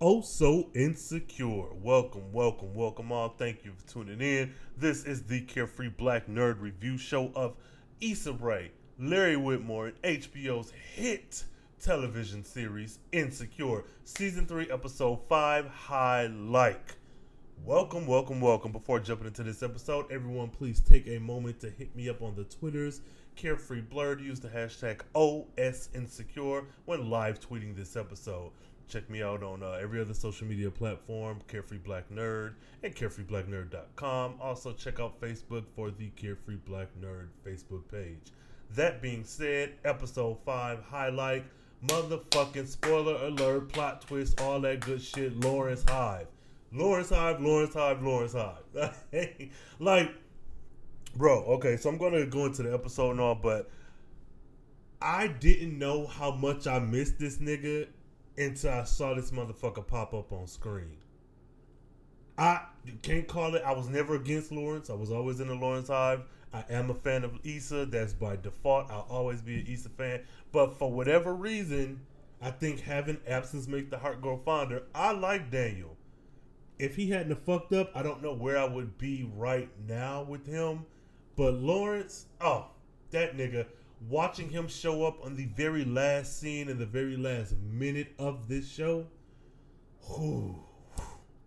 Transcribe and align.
Oh, 0.00 0.22
so 0.22 0.70
insecure. 0.74 1.72
Welcome, 1.72 2.32
welcome, 2.32 2.74
welcome 2.74 3.12
all. 3.12 3.28
Thank 3.28 3.64
you 3.64 3.72
for 3.72 3.86
tuning 3.86 4.20
in. 4.20 4.52
This 4.76 5.04
is 5.04 5.22
the 5.22 5.42
Carefree 5.42 5.90
Black 5.90 6.26
Nerd 6.26 6.60
Review 6.60 6.98
Show 6.98 7.30
of 7.36 7.54
Issa 8.00 8.32
Rae, 8.32 8.72
Larry 8.98 9.36
Wilmore, 9.36 9.92
and 10.02 10.02
HBO's 10.02 10.72
hit 10.72 11.44
television 11.80 12.42
series 12.42 12.98
Insecure, 13.12 13.84
Season 14.04 14.46
3, 14.46 14.68
Episode 14.68 15.20
5, 15.28 15.66
High 15.68 16.26
Like. 16.26 16.96
Welcome, 17.64 18.08
welcome, 18.08 18.40
welcome. 18.40 18.72
Before 18.72 18.98
jumping 18.98 19.28
into 19.28 19.44
this 19.44 19.62
episode, 19.62 20.10
everyone 20.10 20.48
please 20.48 20.80
take 20.80 21.06
a 21.06 21.20
moment 21.20 21.60
to 21.60 21.70
hit 21.70 21.94
me 21.94 22.08
up 22.08 22.20
on 22.20 22.34
the 22.34 22.44
Twitters. 22.44 23.00
Carefree 23.36 23.82
Blurred, 23.82 24.20
use 24.20 24.40
the 24.40 24.48
hashtag 24.48 25.02
OSInsecure 25.14 26.64
when 26.84 27.08
live 27.08 27.38
tweeting 27.38 27.76
this 27.76 27.96
episode. 27.96 28.50
Check 28.88 29.08
me 29.08 29.22
out 29.22 29.42
on 29.42 29.62
uh, 29.62 29.78
every 29.80 30.00
other 30.00 30.14
social 30.14 30.46
media 30.46 30.70
platform, 30.70 31.40
Carefree 31.48 31.78
Black 31.78 32.08
Nerd, 32.10 32.52
and 32.82 32.94
carefreeblacknerd.com. 32.94 34.34
Also, 34.40 34.72
check 34.72 35.00
out 35.00 35.20
Facebook 35.20 35.64
for 35.74 35.90
the 35.90 36.10
Carefree 36.10 36.56
Black 36.66 36.88
Nerd 37.00 37.28
Facebook 37.46 37.82
page. 37.90 38.32
That 38.74 39.00
being 39.00 39.24
said, 39.24 39.74
episode 39.84 40.38
5 40.44 40.82
highlight, 40.84 41.44
motherfucking 41.86 42.66
spoiler 42.66 43.14
alert, 43.26 43.72
plot 43.72 44.02
twist, 44.02 44.40
all 44.40 44.60
that 44.60 44.80
good 44.80 45.02
shit, 45.02 45.38
Lawrence 45.40 45.84
Hive. 45.88 46.26
Lawrence 46.72 47.10
Hive, 47.10 47.40
Lawrence 47.40 47.74
Hive, 47.74 48.02
Lawrence 48.02 48.34
Hive. 48.34 48.94
like, 49.78 50.12
bro, 51.16 51.44
okay, 51.44 51.76
so 51.76 51.88
I'm 51.88 51.98
going 51.98 52.14
to 52.14 52.26
go 52.26 52.46
into 52.46 52.64
the 52.64 52.74
episode 52.74 53.12
and 53.12 53.20
all, 53.20 53.34
but 53.36 53.70
I 55.00 55.28
didn't 55.28 55.78
know 55.78 56.06
how 56.06 56.32
much 56.32 56.66
I 56.66 56.78
missed 56.78 57.18
this 57.18 57.36
nigga 57.36 57.86
until 58.36 58.72
I 58.72 58.84
saw 58.84 59.14
this 59.14 59.30
motherfucker 59.30 59.86
pop 59.86 60.14
up 60.14 60.32
on 60.32 60.46
screen. 60.46 60.96
I 62.36 62.62
can't 63.02 63.28
call 63.28 63.54
it. 63.54 63.62
I 63.64 63.72
was 63.72 63.88
never 63.88 64.16
against 64.16 64.50
Lawrence. 64.50 64.90
I 64.90 64.94
was 64.94 65.12
always 65.12 65.40
in 65.40 65.48
the 65.48 65.54
Lawrence 65.54 65.88
Hive. 65.88 66.22
I 66.52 66.64
am 66.70 66.90
a 66.90 66.94
fan 66.94 67.24
of 67.24 67.38
Issa. 67.44 67.86
That's 67.86 68.12
by 68.12 68.36
default. 68.36 68.90
I'll 68.90 69.06
always 69.08 69.40
be 69.40 69.60
an 69.60 69.66
Issa 69.68 69.90
fan. 69.90 70.22
But 70.52 70.78
for 70.78 70.90
whatever 70.90 71.34
reason, 71.34 72.00
I 72.42 72.50
think 72.50 72.80
having 72.80 73.18
absence 73.26 73.68
make 73.68 73.90
the 73.90 73.98
heart 73.98 74.20
grow 74.20 74.36
fonder. 74.36 74.82
I 74.94 75.12
like 75.12 75.50
Daniel. 75.50 75.96
If 76.78 76.96
he 76.96 77.10
hadn't 77.10 77.36
fucked 77.36 77.72
up, 77.72 77.90
I 77.94 78.02
don't 78.02 78.22
know 78.22 78.34
where 78.34 78.58
I 78.58 78.64
would 78.64 78.98
be 78.98 79.30
right 79.36 79.70
now 79.88 80.24
with 80.24 80.46
him. 80.46 80.86
But 81.36 81.54
Lawrence, 81.54 82.26
oh, 82.40 82.66
that 83.10 83.36
nigga 83.36 83.66
watching 84.08 84.50
him 84.50 84.68
show 84.68 85.04
up 85.04 85.24
on 85.24 85.36
the 85.36 85.46
very 85.46 85.84
last 85.84 86.38
scene 86.38 86.68
in 86.68 86.78
the 86.78 86.86
very 86.86 87.16
last 87.16 87.54
minute 87.58 88.12
of 88.18 88.48
this 88.48 88.70
show, 88.70 89.06
whew, 90.06 90.56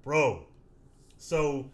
bro. 0.04 0.46
So, 1.18 1.70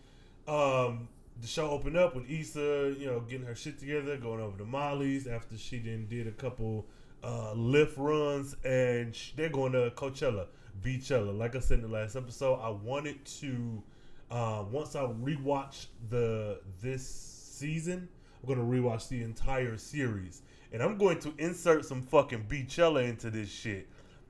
um, 0.48 1.08
the 1.42 1.48
show 1.48 1.70
opened 1.70 1.98
up 1.98 2.16
with 2.16 2.30
Issa, 2.30 2.96
you 2.98 3.08
know, 3.08 3.20
getting 3.22 3.46
her 3.46 3.56
shit 3.56 3.80
together, 3.80 4.18
going 4.18 4.42
over 4.42 4.58
to 4.58 4.66
Molly's 4.66 5.28
after 5.28 5.58
she 5.58 5.80
then 5.80 6.08
did 6.08 6.28
a 6.28 6.32
couple 6.32 6.86
uh, 7.24 7.54
Lyft 7.54 7.98
runs, 7.98 8.56
and 8.64 9.16
sh- 9.16 9.32
they're 9.36 9.50
going 9.50 9.72
to 9.74 9.92
Coachella, 9.96 10.48
Beachella. 10.82 11.38
Like 11.38 11.56
I 11.56 11.60
said 11.60 11.80
in 11.80 11.84
the 11.84 11.88
last 11.88 12.16
episode, 12.16 12.60
I 12.62 12.70
wanted 12.70 13.24
to 13.26 13.84
uh, 14.30 14.64
once 14.72 14.96
I 14.96 15.04
rewatch 15.04 15.88
the 16.10 16.60
this 16.82 17.08
season, 17.08 18.10
Going 18.46 18.60
to 18.60 18.66
rewatch 18.66 19.08
the 19.08 19.22
entire 19.22 19.78
series 19.78 20.42
and 20.74 20.82
I'm 20.82 20.98
going 20.98 21.20
to 21.20 21.34
insert 21.38 21.86
some 21.86 22.02
fucking 22.02 22.46
Beachella 22.50 23.08
into 23.08 23.30
this 23.30 23.50
shit. 23.50 23.88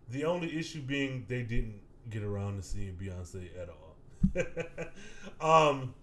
The 0.09 0.25
only 0.25 0.55
issue 0.55 0.81
being 0.81 1.25
they 1.29 1.41
didn't 1.41 1.79
get 2.09 2.21
around 2.21 2.57
to 2.57 2.63
seeing 2.63 2.95
Beyonce 2.95 3.49
at 3.59 3.69
all. 3.69 3.95
um, 5.71 5.95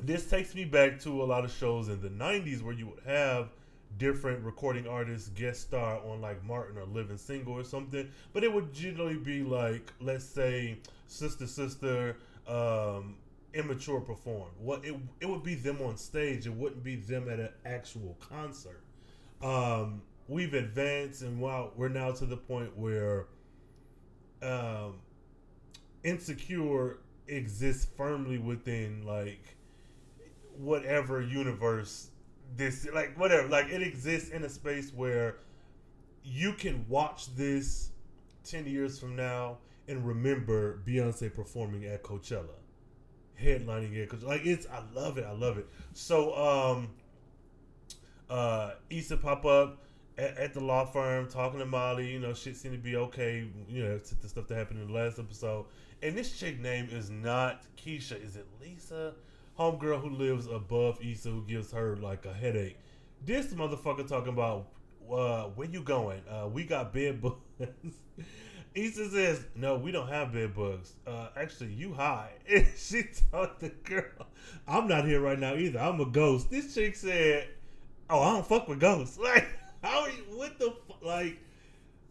this 0.00 0.26
takes 0.26 0.54
me 0.54 0.64
back 0.64 0.98
to 1.00 1.22
a 1.22 1.24
lot 1.24 1.44
of 1.44 1.52
shows 1.52 1.88
in 1.88 2.00
the 2.00 2.08
'90s 2.08 2.62
where 2.62 2.72
you 2.72 2.86
would 2.86 3.04
have 3.04 3.50
different 3.98 4.42
recording 4.42 4.88
artists 4.88 5.28
guest 5.28 5.60
star 5.60 6.00
on 6.04 6.20
like 6.20 6.42
Martin 6.44 6.78
or 6.78 6.84
Living 6.86 7.18
Single 7.18 7.52
or 7.52 7.62
something, 7.62 8.08
but 8.32 8.42
it 8.42 8.52
would 8.52 8.72
generally 8.72 9.18
be 9.18 9.42
like, 9.42 9.92
let's 10.00 10.24
say, 10.24 10.78
Sister 11.06 11.46
Sister, 11.46 12.16
um, 12.48 13.16
immature 13.54 14.00
perform. 14.00 14.50
What 14.58 14.84
it 14.84 14.94
it 15.20 15.28
would 15.28 15.42
be 15.42 15.54
them 15.54 15.80
on 15.80 15.96
stage. 15.96 16.46
It 16.46 16.54
wouldn't 16.54 16.84
be 16.84 16.96
them 16.96 17.28
at 17.28 17.40
an 17.40 17.50
actual 17.64 18.16
concert 18.20 18.84
um, 19.44 20.02
we've 20.26 20.54
advanced 20.54 21.22
and 21.22 21.38
while 21.38 21.70
we're 21.76 21.88
now 21.88 22.10
to 22.12 22.24
the 22.24 22.36
point 22.36 22.76
where 22.76 23.26
um, 24.42 24.94
insecure 26.02 26.98
exists 27.28 27.86
firmly 27.96 28.38
within 28.38 29.04
like 29.06 29.56
whatever 30.56 31.20
universe 31.20 32.08
this 32.56 32.86
like 32.94 33.18
whatever 33.18 33.48
like 33.48 33.66
it 33.68 33.82
exists 33.82 34.30
in 34.30 34.44
a 34.44 34.48
space 34.48 34.92
where 34.94 35.36
you 36.22 36.52
can 36.54 36.84
watch 36.88 37.34
this 37.34 37.90
10 38.44 38.66
years 38.66 38.98
from 38.98 39.16
now 39.16 39.58
and 39.88 40.06
remember 40.06 40.80
Beyonce 40.86 41.34
performing 41.34 41.84
at 41.84 42.02
Coachella 42.02 42.56
headlining 43.42 43.94
it 43.94 44.08
cuz 44.08 44.22
like 44.22 44.44
it's 44.44 44.66
I 44.66 44.82
love 44.94 45.18
it 45.18 45.24
I 45.24 45.32
love 45.32 45.58
it 45.58 45.68
so 45.92 46.34
um 46.36 46.88
uh, 48.28 48.72
Issa 48.90 49.16
pop 49.16 49.44
up 49.44 49.82
at, 50.16 50.36
at, 50.36 50.54
the 50.54 50.60
law 50.60 50.84
firm 50.84 51.28
talking 51.28 51.58
to 51.58 51.66
Molly. 51.66 52.10
You 52.10 52.20
know, 52.20 52.32
shit 52.32 52.56
seemed 52.56 52.74
to 52.74 52.80
be 52.80 52.96
okay. 52.96 53.46
You 53.68 53.82
know, 53.84 53.98
the 53.98 54.28
stuff 54.28 54.46
that 54.48 54.56
happened 54.56 54.80
in 54.80 54.88
the 54.88 54.92
last 54.92 55.18
episode. 55.18 55.66
And 56.02 56.16
this 56.16 56.38
chick 56.38 56.60
name 56.60 56.88
is 56.90 57.10
not 57.10 57.64
Keisha. 57.76 58.22
Is 58.22 58.36
it 58.36 58.46
Lisa? 58.60 59.14
Homegirl 59.58 60.00
who 60.00 60.10
lives 60.10 60.46
above 60.46 60.98
Issa 61.00 61.30
who 61.30 61.42
gives 61.42 61.70
her 61.72 61.96
like 61.96 62.26
a 62.26 62.32
headache. 62.32 62.76
This 63.24 63.54
motherfucker 63.54 64.06
talking 64.06 64.32
about 64.32 64.68
uh, 65.10 65.44
where 65.44 65.68
you 65.68 65.82
going? 65.82 66.22
Uh, 66.28 66.48
we 66.48 66.64
got 66.64 66.92
bed 66.92 67.20
bugs. 67.20 67.36
Issa 68.74 69.10
says, 69.10 69.44
"No, 69.54 69.76
we 69.76 69.92
don't 69.92 70.08
have 70.08 70.32
bed 70.32 70.54
bugs. 70.54 70.94
Uh, 71.06 71.28
actually, 71.36 71.72
you 71.72 71.94
high." 71.94 72.32
And 72.50 72.66
she 72.76 73.04
told 73.30 73.50
the 73.60 73.68
girl, 73.68 74.26
"I'm 74.66 74.88
not 74.88 75.06
here 75.06 75.20
right 75.20 75.38
now 75.38 75.54
either. 75.54 75.78
I'm 75.78 76.00
a 76.00 76.06
ghost." 76.06 76.50
This 76.50 76.74
chick 76.74 76.96
said, 76.96 77.48
oh, 78.10 78.20
I 78.20 78.32
don't 78.32 78.46
fuck 78.46 78.68
with 78.68 78.80
ghosts. 78.80 79.18
Like, 79.22 79.48
how? 79.82 80.06
You, 80.06 80.24
What 80.36 80.58
the 80.58 80.74
like? 81.02 81.38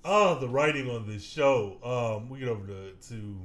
Oh, 0.06 0.40
the 0.40 0.50
writing 0.50 0.90
on 0.90 1.08
this 1.08 1.24
show. 1.24 1.78
Um, 1.84 2.30
we 2.30 2.40
get 2.40 2.50
over 2.50 2.66
to, 2.66 2.92
to 3.10 3.38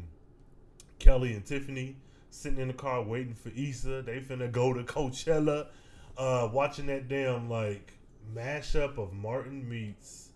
Kelly 0.99 1.35
and 1.35 1.45
Tiffany 1.45 1.97
sitting 2.31 2.59
in 2.59 2.69
the 2.69 2.75
car 2.75 3.03
waiting 3.03 3.35
for 3.35 3.51
Issa. 3.51 4.03
They 4.03 4.21
finna 4.21 4.51
go 4.51 4.73
to 4.73 4.83
Coachella. 4.83 5.69
Uh, 6.17 6.49
watching 6.53 6.87
that 6.87 7.09
damn 7.09 7.49
like 7.49 7.93
mashup 8.35 8.99
of 8.99 9.13
Martin 9.13 9.69
meets 9.69 10.31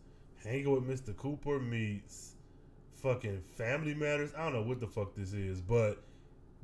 Hanging 0.45 0.73
with 0.73 0.89
Mr. 0.89 1.17
Cooper 1.17 1.61
meets 1.61 2.32
fucking 3.03 3.41
Family 3.57 3.95
Matters. 3.95 4.31
I 4.37 4.45
don't 4.45 4.55
know 4.55 4.63
what 4.63 4.81
the 4.81 4.87
fuck 4.87 5.15
this 5.15 5.33
is, 5.33 5.61
but 5.61 6.03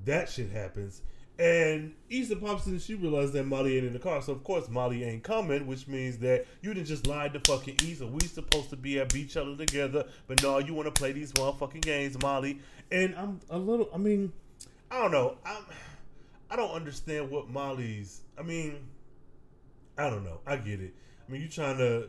that 0.05 0.29
shit 0.29 0.50
happens. 0.50 1.02
And 1.38 1.94
Issa 2.11 2.35
pops 2.37 2.67
in 2.67 2.81
she 2.81 2.94
realizes 2.94 3.32
that 3.32 3.44
Molly 3.44 3.76
ain't 3.76 3.87
in 3.87 3.93
the 3.93 4.00
car. 4.00 4.20
So, 4.23 4.32
of 4.32 4.43
course, 4.43 4.69
Molly 4.69 5.05
ain't 5.05 5.23
coming, 5.23 5.69
which 5.69 5.87
means 5.87 6.19
that 6.19 6.46
you 6.62 6.75
didn't 6.75 6.88
just 6.88 7.06
lie 7.06 7.29
to 7.29 7.38
fucking 7.40 7.76
Issa. 7.85 8.06
We 8.06 8.20
supposed 8.20 8.70
to 8.70 8.76
be 8.76 8.99
at 8.99 9.11
Beachella 9.11 9.56
together, 9.56 10.05
but 10.26 10.43
no, 10.43 10.58
you 10.58 10.75
want 10.75 10.93
to 10.93 10.99
play 10.99 11.12
these 11.12 11.32
motherfucking 11.35 11.82
games, 11.82 12.20
Molly. 12.20 12.58
And 12.90 13.14
I'm 13.14 13.40
a 13.50 13.58
little, 13.58 13.88
I 13.94 13.99
mean, 13.99 14.32
I 14.90 15.00
don't 15.00 15.12
know. 15.12 15.37
I'm, 15.44 15.64
I 16.50 16.56
don't 16.56 16.73
understand 16.73 17.31
what 17.31 17.49
Molly's, 17.49 18.23
I 18.37 18.43
mean, 18.43 18.88
I 19.96 20.11
don't 20.11 20.25
know. 20.25 20.40
I 20.46 20.56
get 20.56 20.81
it. 20.81 20.93
I 21.29 21.31
mean, 21.31 21.43
you 21.43 21.49
trying 21.49 21.79
to, 21.79 22.08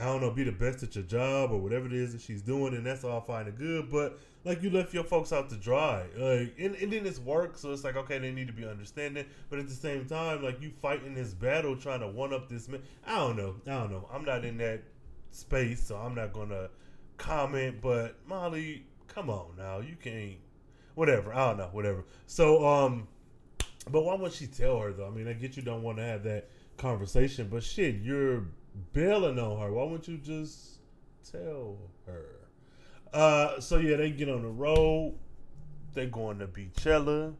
I 0.00 0.04
don't 0.04 0.22
know, 0.22 0.30
be 0.30 0.44
the 0.44 0.52
best 0.52 0.82
at 0.82 0.94
your 0.94 1.04
job 1.04 1.52
or 1.52 1.58
whatever 1.58 1.86
it 1.86 1.92
is 1.92 2.12
that 2.12 2.22
she's 2.22 2.40
doing, 2.40 2.74
and 2.74 2.86
that's 2.86 3.04
all 3.04 3.20
fine 3.20 3.46
and 3.46 3.58
good, 3.58 3.90
but 3.90 4.18
like 4.44 4.62
you 4.62 4.70
left 4.70 4.94
your 4.94 5.04
folks 5.04 5.32
out 5.32 5.50
to 5.50 5.56
dry. 5.56 6.06
Like 6.16 6.54
and, 6.58 6.74
and 6.76 6.92
then 6.92 7.06
it's 7.06 7.18
work, 7.18 7.58
so 7.58 7.72
it's 7.72 7.84
like 7.84 7.96
okay, 7.96 8.18
they 8.18 8.32
need 8.32 8.46
to 8.46 8.52
be 8.52 8.66
understanding. 8.66 9.26
But 9.50 9.58
at 9.58 9.68
the 9.68 9.74
same 9.74 10.06
time, 10.06 10.42
like 10.42 10.60
you 10.62 10.72
fighting 10.80 11.14
this 11.14 11.34
battle, 11.34 11.76
trying 11.76 12.00
to 12.00 12.08
one 12.08 12.32
up 12.32 12.48
this 12.48 12.68
man. 12.68 12.82
I 13.06 13.16
don't 13.16 13.36
know. 13.36 13.56
I 13.66 13.70
don't 13.70 13.90
know. 13.90 14.08
I'm 14.12 14.24
not 14.24 14.44
in 14.44 14.56
that 14.58 14.82
space, 15.30 15.84
so 15.84 15.96
I'm 15.96 16.14
not 16.14 16.32
gonna 16.32 16.70
comment. 17.18 17.80
But 17.82 18.16
Molly, 18.26 18.86
come 19.08 19.28
on 19.28 19.56
now, 19.58 19.80
you 19.80 19.96
can't. 20.02 20.38
Whatever. 20.94 21.34
I 21.34 21.48
don't 21.48 21.58
know. 21.58 21.68
Whatever. 21.72 22.04
So 22.26 22.66
um, 22.66 23.08
but 23.90 24.04
why 24.04 24.14
would 24.14 24.32
she 24.32 24.46
tell 24.46 24.78
her 24.80 24.92
though? 24.92 25.06
I 25.06 25.10
mean, 25.10 25.28
I 25.28 25.34
get 25.34 25.56
you 25.56 25.62
don't 25.62 25.82
want 25.82 25.98
to 25.98 26.04
have 26.04 26.22
that 26.24 26.48
conversation, 26.76 27.48
but 27.50 27.62
shit, 27.62 27.96
you're 27.96 28.44
bailing 28.92 29.38
on 29.38 29.60
her. 29.60 29.72
Why 29.72 29.84
wouldn't 29.84 30.08
you 30.08 30.18
just 30.18 30.78
tell 31.30 31.76
her? 32.06 32.26
Uh, 33.12 33.60
so 33.60 33.78
yeah, 33.78 33.96
they 33.96 34.10
get 34.10 34.28
on 34.28 34.42
the 34.42 34.48
road. 34.48 35.14
They're 35.94 36.06
going 36.06 36.38
to 36.38 36.46
Beachella. 36.46 37.34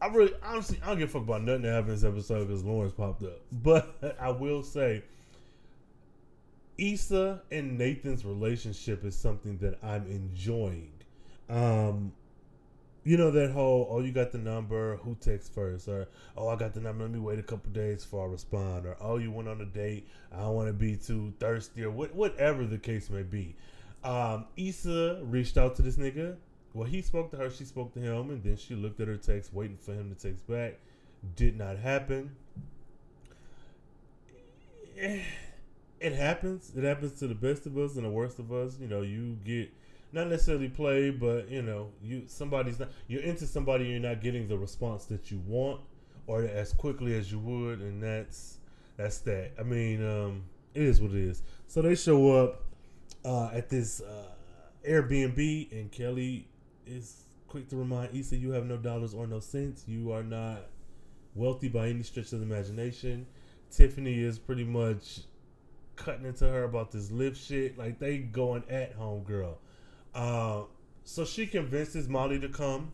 I 0.00 0.06
really, 0.08 0.32
honestly, 0.42 0.78
I 0.82 0.88
don't 0.88 0.98
give 0.98 1.10
a 1.10 1.12
fuck 1.12 1.22
about 1.22 1.42
nothing 1.42 1.62
that 1.62 1.72
happened 1.72 1.90
in 1.90 1.94
this 1.94 2.04
episode 2.04 2.48
because 2.48 2.64
Lawrence 2.64 2.92
popped 2.92 3.22
up. 3.22 3.40
But 3.52 4.16
I 4.20 4.30
will 4.30 4.62
say, 4.62 5.02
Issa 6.76 7.42
and 7.50 7.78
Nathan's 7.78 8.24
relationship 8.24 9.04
is 9.04 9.14
something 9.16 9.58
that 9.58 9.78
I'm 9.82 10.06
enjoying. 10.06 10.92
Um, 11.48 12.12
you 13.04 13.16
know 13.16 13.30
that 13.30 13.50
whole 13.50 13.86
oh 13.90 14.00
you 14.00 14.12
got 14.12 14.32
the 14.32 14.38
number 14.38 14.96
who 14.96 15.14
texts 15.20 15.50
first 15.54 15.88
or 15.88 16.08
oh 16.36 16.48
I 16.48 16.56
got 16.56 16.74
the 16.74 16.80
number 16.80 17.04
let 17.04 17.12
me 17.12 17.20
wait 17.20 17.38
a 17.38 17.42
couple 17.42 17.70
days 17.70 18.02
before 18.02 18.26
I 18.26 18.32
respond 18.32 18.86
or 18.86 18.96
oh 19.00 19.18
you 19.18 19.30
went 19.30 19.48
on 19.48 19.60
a 19.60 19.66
date 19.66 20.08
I 20.32 20.40
don't 20.40 20.54
want 20.54 20.68
to 20.68 20.72
be 20.72 20.96
too 20.96 21.32
thirsty 21.38 21.84
or 21.84 21.90
what, 21.90 22.14
whatever 22.14 22.64
the 22.64 22.78
case 22.78 23.10
may 23.10 23.22
be. 23.22 23.54
Um, 24.02 24.46
Issa 24.56 25.20
reached 25.22 25.56
out 25.56 25.76
to 25.76 25.82
this 25.82 25.96
nigga. 25.96 26.36
Well, 26.74 26.86
he 26.86 27.00
spoke 27.02 27.30
to 27.30 27.36
her, 27.36 27.50
she 27.50 27.64
spoke 27.64 27.94
to 27.94 28.00
him, 28.00 28.30
and 28.30 28.42
then 28.42 28.56
she 28.56 28.74
looked 28.74 29.00
at 29.00 29.08
her 29.08 29.16
text, 29.16 29.54
waiting 29.54 29.78
for 29.78 29.92
him 29.94 30.14
to 30.14 30.20
text 30.20 30.46
back. 30.46 30.78
Did 31.36 31.56
not 31.56 31.78
happen. 31.78 32.34
It 34.96 36.12
happens. 36.12 36.72
It 36.76 36.84
happens 36.84 37.18
to 37.20 37.26
the 37.26 37.34
best 37.34 37.64
of 37.64 37.78
us 37.78 37.96
and 37.96 38.04
the 38.04 38.10
worst 38.10 38.38
of 38.38 38.52
us. 38.52 38.76
You 38.78 38.88
know, 38.88 39.00
you 39.00 39.38
get 39.44 39.72
not 40.14 40.28
necessarily 40.28 40.68
play, 40.68 41.10
but 41.10 41.50
you 41.50 41.60
know, 41.60 41.90
you 42.02 42.22
somebody's 42.26 42.78
not 42.78 42.88
you're 43.08 43.22
into 43.22 43.46
somebody 43.46 43.86
you're 43.86 44.00
not 44.00 44.22
getting 44.22 44.48
the 44.48 44.56
response 44.56 45.04
that 45.06 45.30
you 45.30 45.42
want 45.46 45.80
or 46.26 46.42
as 46.42 46.72
quickly 46.72 47.16
as 47.16 47.30
you 47.30 47.38
would, 47.40 47.80
and 47.80 48.02
that's 48.02 48.58
that's 48.96 49.18
that. 49.18 49.52
I 49.58 49.64
mean, 49.64 50.04
um, 50.06 50.44
it 50.72 50.82
is 50.82 51.00
what 51.00 51.10
it 51.10 51.16
is. 51.16 51.42
So 51.66 51.82
they 51.82 51.96
show 51.96 52.44
up 52.44 52.62
uh, 53.24 53.50
at 53.52 53.68
this 53.68 54.00
uh, 54.00 54.30
Airbnb, 54.88 55.72
and 55.72 55.90
Kelly 55.90 56.46
is 56.86 57.24
quick 57.48 57.68
to 57.70 57.76
remind 57.76 58.16
Issa, 58.16 58.36
"You 58.36 58.52
have 58.52 58.66
no 58.66 58.76
dollars 58.76 59.14
or 59.14 59.26
no 59.26 59.40
cents. 59.40 59.84
You 59.88 60.12
are 60.12 60.22
not 60.22 60.66
wealthy 61.34 61.68
by 61.68 61.88
any 61.88 62.04
stretch 62.04 62.32
of 62.32 62.38
the 62.38 62.46
imagination." 62.46 63.26
Tiffany 63.70 64.22
is 64.22 64.38
pretty 64.38 64.62
much 64.62 65.22
cutting 65.96 66.24
into 66.24 66.48
her 66.48 66.62
about 66.62 66.92
this 66.92 67.08
Lyft 67.08 67.36
shit. 67.36 67.76
Like 67.76 67.98
they 67.98 68.18
going 68.18 68.62
at 68.70 68.92
home, 68.92 69.24
girl. 69.24 69.58
Uh, 70.14 70.62
so 71.04 71.24
she 71.24 71.46
convinces 71.46 72.08
Molly 72.08 72.38
to 72.40 72.48
come, 72.48 72.92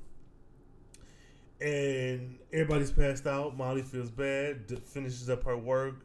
and 1.61 2.39
everybody's 2.53 2.91
passed 2.91 3.27
out. 3.27 3.57
Molly 3.57 3.83
feels 3.83 4.11
bad, 4.11 4.67
d- 4.67 4.77
finishes 4.77 5.29
up 5.29 5.45
her 5.45 5.57
work. 5.57 5.97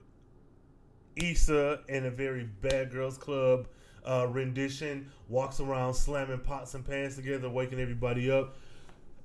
Issa, 1.16 1.80
in 1.88 2.06
a 2.06 2.12
very 2.12 2.44
bad 2.44 2.92
girls 2.92 3.18
club 3.18 3.68
uh, 4.06 4.28
rendition, 4.30 5.10
walks 5.30 5.60
around 5.60 5.94
slamming 5.94 6.40
pots 6.40 6.74
and 6.74 6.86
pans 6.86 7.16
together, 7.16 7.50
waking 7.50 7.80
everybody 7.80 8.30
up. 8.30 8.58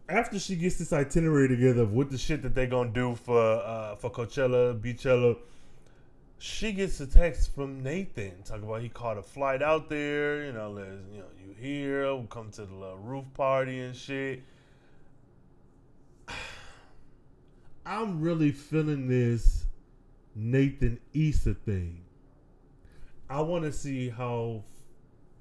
After 0.08 0.38
she 0.38 0.56
gets 0.56 0.76
this 0.76 0.92
itinerary 0.92 1.48
together 1.48 1.82
of 1.82 1.92
what 1.92 2.10
the 2.10 2.18
shit 2.18 2.42
that 2.42 2.54
they're 2.54 2.66
gonna 2.66 2.90
do 2.90 3.14
for 3.14 3.40
uh, 3.40 3.94
for 3.96 4.10
Coachella, 4.10 4.78
Beachella, 4.80 5.36
she 6.40 6.72
gets 6.72 6.98
a 7.00 7.06
text 7.06 7.54
from 7.54 7.82
Nathan 7.82 8.32
talking 8.46 8.64
about 8.64 8.80
he 8.80 8.88
caught 8.88 9.18
a 9.18 9.22
flight 9.22 9.62
out 9.62 9.90
there. 9.90 10.42
You 10.46 10.52
know, 10.52 10.70
you 10.78 11.18
know 11.18 11.26
you 11.38 11.54
here, 11.60 12.04
we'll 12.14 12.24
come 12.24 12.50
to 12.52 12.64
the 12.64 12.74
little 12.74 12.96
roof 12.96 13.26
party 13.34 13.78
and 13.80 13.94
shit. 13.94 14.42
I'm 17.86 18.22
really 18.22 18.52
feeling 18.52 19.06
this 19.06 19.66
Nathan 20.34 20.98
Issa 21.12 21.54
thing. 21.54 22.04
I 23.28 23.42
want 23.42 23.64
to 23.64 23.72
see 23.72 24.08
how 24.08 24.64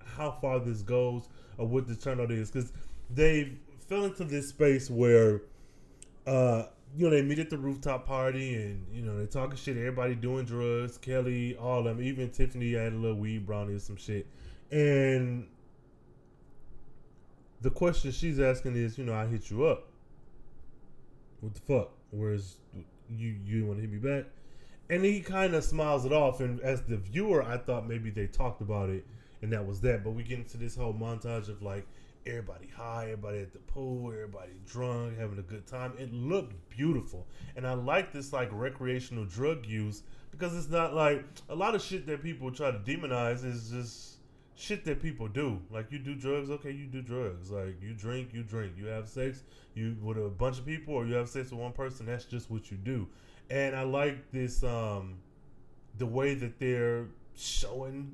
how 0.04 0.32
far 0.42 0.60
this 0.60 0.82
goes 0.82 1.30
or 1.58 1.66
what 1.66 1.88
the 1.88 1.96
turnout 1.96 2.30
is 2.30 2.52
because 2.52 2.74
they 3.10 3.54
fell 3.88 4.04
into 4.04 4.26
this 4.26 4.50
space 4.50 4.90
where 4.90 5.44
uh 6.28 6.64
you 6.98 7.06
know 7.06 7.12
they 7.12 7.22
meet 7.22 7.40
at 7.40 7.50
the 7.50 7.58
rooftop 7.58 8.06
party 8.06 8.56
and 8.56 8.86
you 8.92 9.02
know 9.02 9.18
they 9.18 9.26
talking 9.26 9.56
shit 9.56 9.78
everybody 9.78 10.16
doing 10.16 10.46
drugs 10.46 10.98
kelly 10.98 11.56
all 11.58 11.80
of 11.80 11.86
them 11.86 12.02
even 12.02 12.30
tiffany 12.30 12.74
had 12.74 12.94
a 12.94 12.96
little 12.96 13.18
weed 13.18 13.46
brownie 13.46 13.74
or 13.74 13.80
some 13.80 13.96
shit. 13.96 14.28
And 14.72 15.48
the 17.62 17.70
question 17.70 18.12
she's 18.12 18.40
asking 18.40 18.76
is 18.76 18.98
you 18.98 19.04
know 19.04 19.14
i 19.14 19.26
hit 19.26 19.50
you 19.50 19.66
up. 19.66 19.88
What 21.42 21.54
the 21.54 21.62
fuck? 21.62 21.92
Where's 22.12 22.58
you 23.10 23.36
you 23.46 23.66
want 23.66 23.78
to 23.78 23.82
hit 23.82 23.92
me 23.92 23.98
back? 23.98 24.26
And 24.90 25.04
he 25.04 25.22
kind 25.22 25.54
of 25.54 25.64
smiles 25.64 26.06
it 26.06 26.12
off 26.12 26.40
and 26.40 26.60
as 26.62 26.82
the 26.82 26.98
viewer 26.98 27.44
i 27.44 27.58
thought 27.58 27.88
maybe 27.88 28.10
they 28.10 28.28
talked 28.28 28.62
about 28.62 28.90
it 28.90 29.06
and 29.42 29.54
that 29.54 29.66
was 29.66 29.82
that. 29.82 30.04
But 30.04 30.12
we 30.12 30.24
get 30.24 30.40
into 30.40 30.58
this 30.58 30.76
whole 30.76 30.94
montage 30.94 31.50
of 31.50 31.62
like 31.62 31.88
everybody 32.30 32.68
high, 32.68 33.06
everybody 33.06 33.40
at 33.40 33.54
the 33.54 33.60
pool, 33.60 34.12
everybody 34.12 34.52
drunk, 34.66 35.18
having 35.18 35.40
a 35.40 35.44
good 35.44 35.66
time. 35.66 35.94
It 35.98 36.14
looked 36.14 36.54
beautiful. 36.70 37.28
And 37.56 37.66
I 37.66 37.74
like 37.74 38.14
this 38.14 38.32
like 38.32 38.50
recreational 38.52 39.26
drug 39.26 39.66
use 39.66 40.04
because 40.32 40.56
it's 40.56 40.70
not 40.70 40.94
like 40.94 41.26
a 41.50 41.56
lot 41.56 41.76
of 41.76 41.82
shit 41.82 42.06
that 42.08 42.24
people 42.24 42.52
try 42.52 42.72
to 42.72 42.80
demonize 42.80 43.44
is 43.44 43.70
just 43.70 44.18
shit 44.56 44.84
that 44.86 45.02
people 45.02 45.28
do. 45.28 45.60
Like 45.72 45.92
you 45.92 46.00
do 46.00 46.16
drugs, 46.16 46.50
okay, 46.50 46.72
you 46.72 46.86
do 46.86 47.02
drugs. 47.02 47.50
Like 47.50 47.82
you 47.82 47.94
drink, 47.94 48.30
you 48.34 48.44
drink. 48.44 48.74
You 48.78 48.88
have 48.88 49.08
sex, 49.08 49.44
you 49.74 49.96
with 50.02 50.18
a 50.18 50.30
bunch 50.30 50.60
of 50.60 50.66
people 50.66 50.94
or 50.94 51.06
you 51.06 51.16
have 51.16 51.30
sex 51.30 51.52
with 51.52 51.60
one 51.60 51.74
person, 51.74 52.06
that's 52.06 52.26
just 52.26 52.52
what 52.52 52.70
you 52.70 52.78
do. 52.78 53.08
And 53.50 53.76
I 53.76 53.84
like 53.84 54.32
this 54.32 54.64
um 54.64 55.16
the 55.98 56.06
way 56.06 56.34
that 56.36 56.60
they're 56.60 57.08
showing 57.36 58.14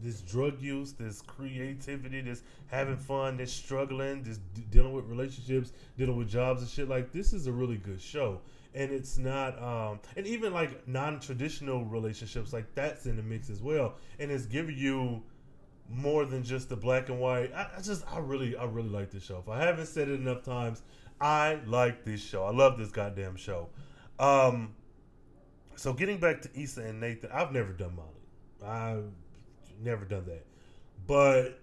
this 0.00 0.20
drug 0.20 0.60
use, 0.60 0.92
this 0.92 1.22
creativity, 1.22 2.20
this 2.20 2.42
having 2.66 2.96
fun, 2.96 3.36
this 3.36 3.52
struggling, 3.52 4.22
this 4.22 4.38
dealing 4.70 4.92
with 4.92 5.06
relationships, 5.06 5.72
dealing 5.96 6.16
with 6.16 6.28
jobs 6.28 6.62
and 6.62 6.70
shit. 6.70 6.88
Like 6.88 7.12
this 7.12 7.32
is 7.32 7.46
a 7.46 7.52
really 7.52 7.76
good 7.76 8.00
show, 8.00 8.40
and 8.74 8.90
it's 8.90 9.18
not, 9.18 9.60
um, 9.62 10.00
and 10.16 10.26
even 10.26 10.52
like 10.52 10.86
non-traditional 10.88 11.84
relationships, 11.84 12.52
like 12.52 12.74
that's 12.74 13.06
in 13.06 13.16
the 13.16 13.22
mix 13.22 13.50
as 13.50 13.62
well, 13.62 13.94
and 14.18 14.30
it's 14.30 14.46
giving 14.46 14.76
you 14.76 15.22
more 15.88 16.24
than 16.24 16.42
just 16.42 16.68
the 16.68 16.76
black 16.76 17.08
and 17.08 17.20
white. 17.20 17.52
I, 17.54 17.68
I 17.76 17.80
just, 17.82 18.04
I 18.10 18.18
really, 18.18 18.56
I 18.56 18.64
really 18.64 18.88
like 18.88 19.10
this 19.10 19.24
show. 19.24 19.38
If 19.38 19.48
I 19.48 19.60
haven't 19.60 19.86
said 19.86 20.08
it 20.08 20.20
enough 20.20 20.42
times, 20.42 20.82
I 21.20 21.60
like 21.66 22.04
this 22.04 22.22
show. 22.22 22.44
I 22.44 22.50
love 22.50 22.78
this 22.78 22.90
goddamn 22.90 23.36
show. 23.36 23.68
Um, 24.18 24.74
so 25.76 25.92
getting 25.92 26.18
back 26.18 26.42
to 26.42 26.50
Issa 26.60 26.82
and 26.82 27.00
Nathan, 27.00 27.30
I've 27.32 27.52
never 27.52 27.72
done 27.72 27.96
Molly. 27.96 28.08
I 28.64 28.98
never 29.84 30.04
done 30.04 30.24
that. 30.26 30.44
But 31.06 31.60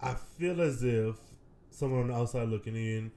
I 0.00 0.14
feel 0.14 0.60
as 0.60 0.82
if 0.82 1.16
someone 1.70 2.02
on 2.02 2.08
the 2.08 2.14
outside 2.14 2.48
looking 2.48 2.76
in, 2.76 3.12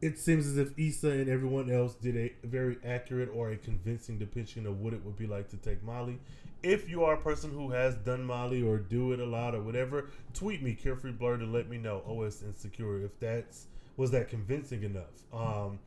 it 0.00 0.18
seems 0.18 0.46
as 0.46 0.56
if 0.56 0.78
Issa 0.78 1.10
and 1.10 1.28
everyone 1.28 1.70
else 1.70 1.94
did 1.94 2.16
a 2.16 2.32
very 2.46 2.78
accurate 2.84 3.30
or 3.34 3.50
a 3.50 3.56
convincing 3.56 4.18
depiction 4.18 4.66
of 4.66 4.80
what 4.80 4.92
it 4.92 5.04
would 5.04 5.16
be 5.16 5.26
like 5.26 5.48
to 5.50 5.56
take 5.56 5.82
Molly. 5.82 6.20
If 6.62 6.88
you 6.88 7.04
are 7.04 7.14
a 7.14 7.20
person 7.20 7.50
who 7.52 7.70
has 7.70 7.94
done 7.96 8.24
Molly 8.24 8.62
or 8.62 8.78
do 8.78 9.12
it 9.12 9.20
a 9.20 9.26
lot 9.26 9.54
or 9.54 9.62
whatever, 9.62 10.10
tweet 10.34 10.62
me 10.62 10.74
Carefree 10.74 11.12
Blur 11.12 11.36
to 11.38 11.46
let 11.46 11.68
me 11.68 11.78
know. 11.78 12.02
OS 12.06 12.42
Insecure 12.42 13.04
if 13.04 13.18
that's 13.20 13.66
was 13.96 14.10
that 14.12 14.28
convincing 14.28 14.84
enough. 14.84 15.24
Um, 15.32 15.80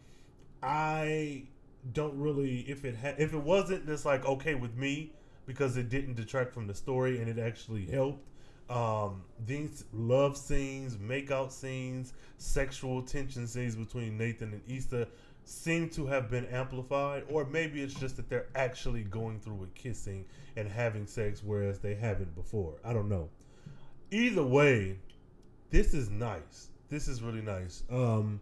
I 0.62 1.44
don't 1.94 2.18
really 2.20 2.60
if 2.62 2.86
it 2.86 2.96
had 2.96 3.16
if 3.18 3.34
it 3.34 3.42
wasn't 3.42 3.86
just 3.88 4.06
like 4.06 4.26
okay 4.26 4.54
with 4.54 4.76
me 4.76 5.12
because 5.46 5.78
it 5.78 5.90
didn't 5.90 6.16
detract 6.16 6.54
from 6.54 6.68
the 6.68 6.74
story 6.74 7.20
and 7.20 7.28
it 7.28 7.40
actually 7.40 7.86
helped. 7.86 8.28
Um, 8.70 9.24
these 9.46 9.84
love 9.92 10.38
scenes, 10.38 10.96
makeout 10.96 11.52
scenes, 11.52 12.14
sexual 12.38 13.02
tension 13.02 13.46
scenes 13.48 13.76
between 13.76 14.18
Nathan 14.18 14.54
and 14.54 14.62
Issa 14.68 15.08
seem 15.44 15.90
to 15.90 16.06
have 16.06 16.30
been 16.30 16.46
amplified, 16.46 17.24
or 17.28 17.46
maybe 17.46 17.82
it's 17.82 17.94
just 17.94 18.16
that 18.16 18.30
they're 18.30 18.48
actually 18.56 19.04
going 19.04 19.40
through 19.40 19.56
with 19.56 19.74
kissing 19.74 20.26
and 20.56 20.68
having 20.70 21.06
sex, 21.06 21.42
whereas 21.44 21.80
they 21.80 21.96
haven't 21.96 22.34
before. 22.36 22.76
I 22.86 22.94
don't 22.94 23.10
know. 23.10 23.30
Either 24.12 24.44
way, 24.44 24.98
this 25.70 25.94
is 25.94 26.10
nice. 26.10 26.70
This 26.90 27.08
is 27.08 27.22
really 27.22 27.42
nice. 27.42 27.84
Um, 27.90 28.40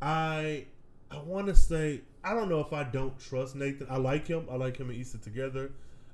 I 0.00 0.66
I 1.10 1.20
want 1.20 1.46
to 1.46 1.54
say 1.54 2.02
I 2.24 2.34
don't 2.34 2.48
know 2.48 2.60
if 2.60 2.72
I 2.72 2.84
don't 2.84 3.18
trust 3.18 3.54
Nathan. 3.54 3.86
I 3.90 3.96
like 3.96 4.26
him. 4.26 4.46
I 4.50 4.56
like 4.56 4.76
him 4.76 4.90
and 4.90 5.00
Issa 5.00 5.18
together. 5.18 5.70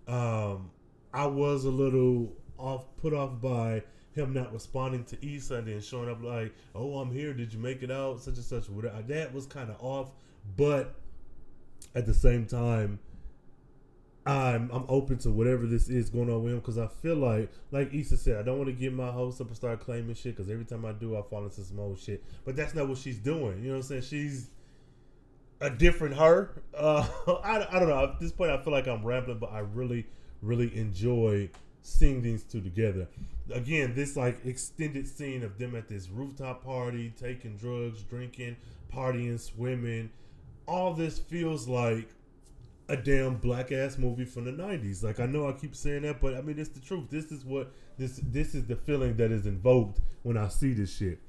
Um, 0.07 0.71
I 1.13 1.27
was 1.27 1.65
a 1.65 1.71
little 1.71 2.33
off, 2.59 2.85
put 2.97 3.15
off 3.15 3.41
by 3.41 3.83
him 4.13 4.33
not 4.33 4.53
responding 4.53 5.05
to 5.05 5.35
Issa 5.37 5.57
and 5.57 5.69
then 5.69 5.81
showing 5.81 6.09
up 6.09 6.23
like, 6.23 6.55
"Oh, 6.75 6.99
I'm 6.99 7.13
here. 7.13 7.33
Did 7.33 7.53
you 7.53 7.59
make 7.59 7.83
it 7.83 7.91
out?" 7.91 8.21
Such 8.21 8.37
and 8.37 8.45
such. 8.45 8.69
Whatever. 8.69 9.03
That 9.03 9.35
was 9.35 9.47
kind 9.47 9.71
of 9.71 9.77
off, 9.81 10.11
but 10.57 10.95
at 11.95 12.07
the 12.07 12.15
same 12.15 12.47
time, 12.47 12.99
I'm 14.27 14.71
I'm 14.73 14.85
open 14.89 15.19
to 15.19 15.31
whatever 15.31 15.67
this 15.67 15.89
is 15.89 16.09
going 16.09 16.31
on 16.31 16.43
with 16.43 16.53
him 16.53 16.61
because 16.61 16.79
I 16.79 16.87
feel 16.87 17.17
like, 17.17 17.51
like 17.73 17.93
Issa 17.93 18.17
said, 18.17 18.37
I 18.39 18.43
don't 18.43 18.57
want 18.57 18.69
to 18.69 18.75
get 18.75 18.93
my 18.93 19.11
hopes 19.11 19.41
up 19.41 19.49
and 19.49 19.57
start 19.57 19.81
claiming 19.81 20.15
shit 20.15 20.37
because 20.37 20.51
every 20.51 20.65
time 20.65 20.85
I 20.87 20.93
do, 20.93 21.17
I 21.17 21.23
fall 21.23 21.45
into 21.45 21.63
some 21.63 21.79
old 21.79 21.99
shit. 21.99 22.25
But 22.45 22.57
that's 22.57 22.75
not 22.75 22.89
what 22.89 22.99
she's 22.99 23.19
doing. 23.19 23.63
You 23.63 23.69
know 23.69 23.79
what 23.79 23.91
I'm 23.91 24.01
saying? 24.01 24.03
She's 24.03 24.49
a 25.65 25.71
different 25.71 26.15
her. 26.17 26.51
Uh, 26.77 27.07
I, 27.43 27.67
I 27.71 27.79
don't 27.79 27.89
know. 27.89 28.05
At 28.05 28.21
this 28.21 28.33
point, 28.33 28.51
I 28.51 28.59
feel 28.63 28.73
like 28.73 28.87
I'm 28.87 29.03
rambling, 29.05 29.39
but 29.39 29.51
I 29.51 29.61
really, 29.61 30.07
really 30.43 30.77
enjoy 30.77 31.49
seeing 31.83 32.23
these 32.23 32.45
two 32.45 32.61
together. 32.61 33.09
Again, 33.51 33.95
this 33.95 34.17
like 34.17 34.45
extended 34.45 35.09
scene 35.09 35.43
of 35.43 35.59
them 35.59 35.75
at 35.75 35.89
this 35.89 36.09
rooftop 36.09 36.63
party, 36.65 37.13
taking 37.19 37.57
drugs, 37.57 38.03
drinking, 38.03 38.57
partying, 38.93 39.41
swimming. 39.41 40.11
All 40.67 40.93
this 40.93 41.19
feels 41.19 41.67
like 41.67 42.09
a 42.89 42.97
damn 42.97 43.37
black 43.37 43.73
ass 43.73 43.97
movie 43.97 44.27
from 44.27 44.45
the 44.45 44.53
'90s. 44.53 45.03
Like 45.03 45.19
I 45.19 45.27
know 45.27 45.49
I 45.49 45.53
keep 45.53 45.75
saying 45.75 46.03
that, 46.03 46.21
but 46.21 46.35
I 46.35 46.43
mean 46.43 46.59
it's 46.59 46.71
the 46.71 46.81
truth. 46.81 47.09
This 47.11 47.33
is 47.33 47.45
what 47.45 47.73
this 47.97 48.21
this 48.23 48.55
is 48.55 48.67
the 48.67 48.77
feeling 48.77 49.17
that 49.17 49.31
is 49.31 49.47
invoked 49.47 50.01
when 50.23 50.37
I 50.37 50.49
see 50.49 50.75
this 50.75 50.95
shit. 50.95 51.21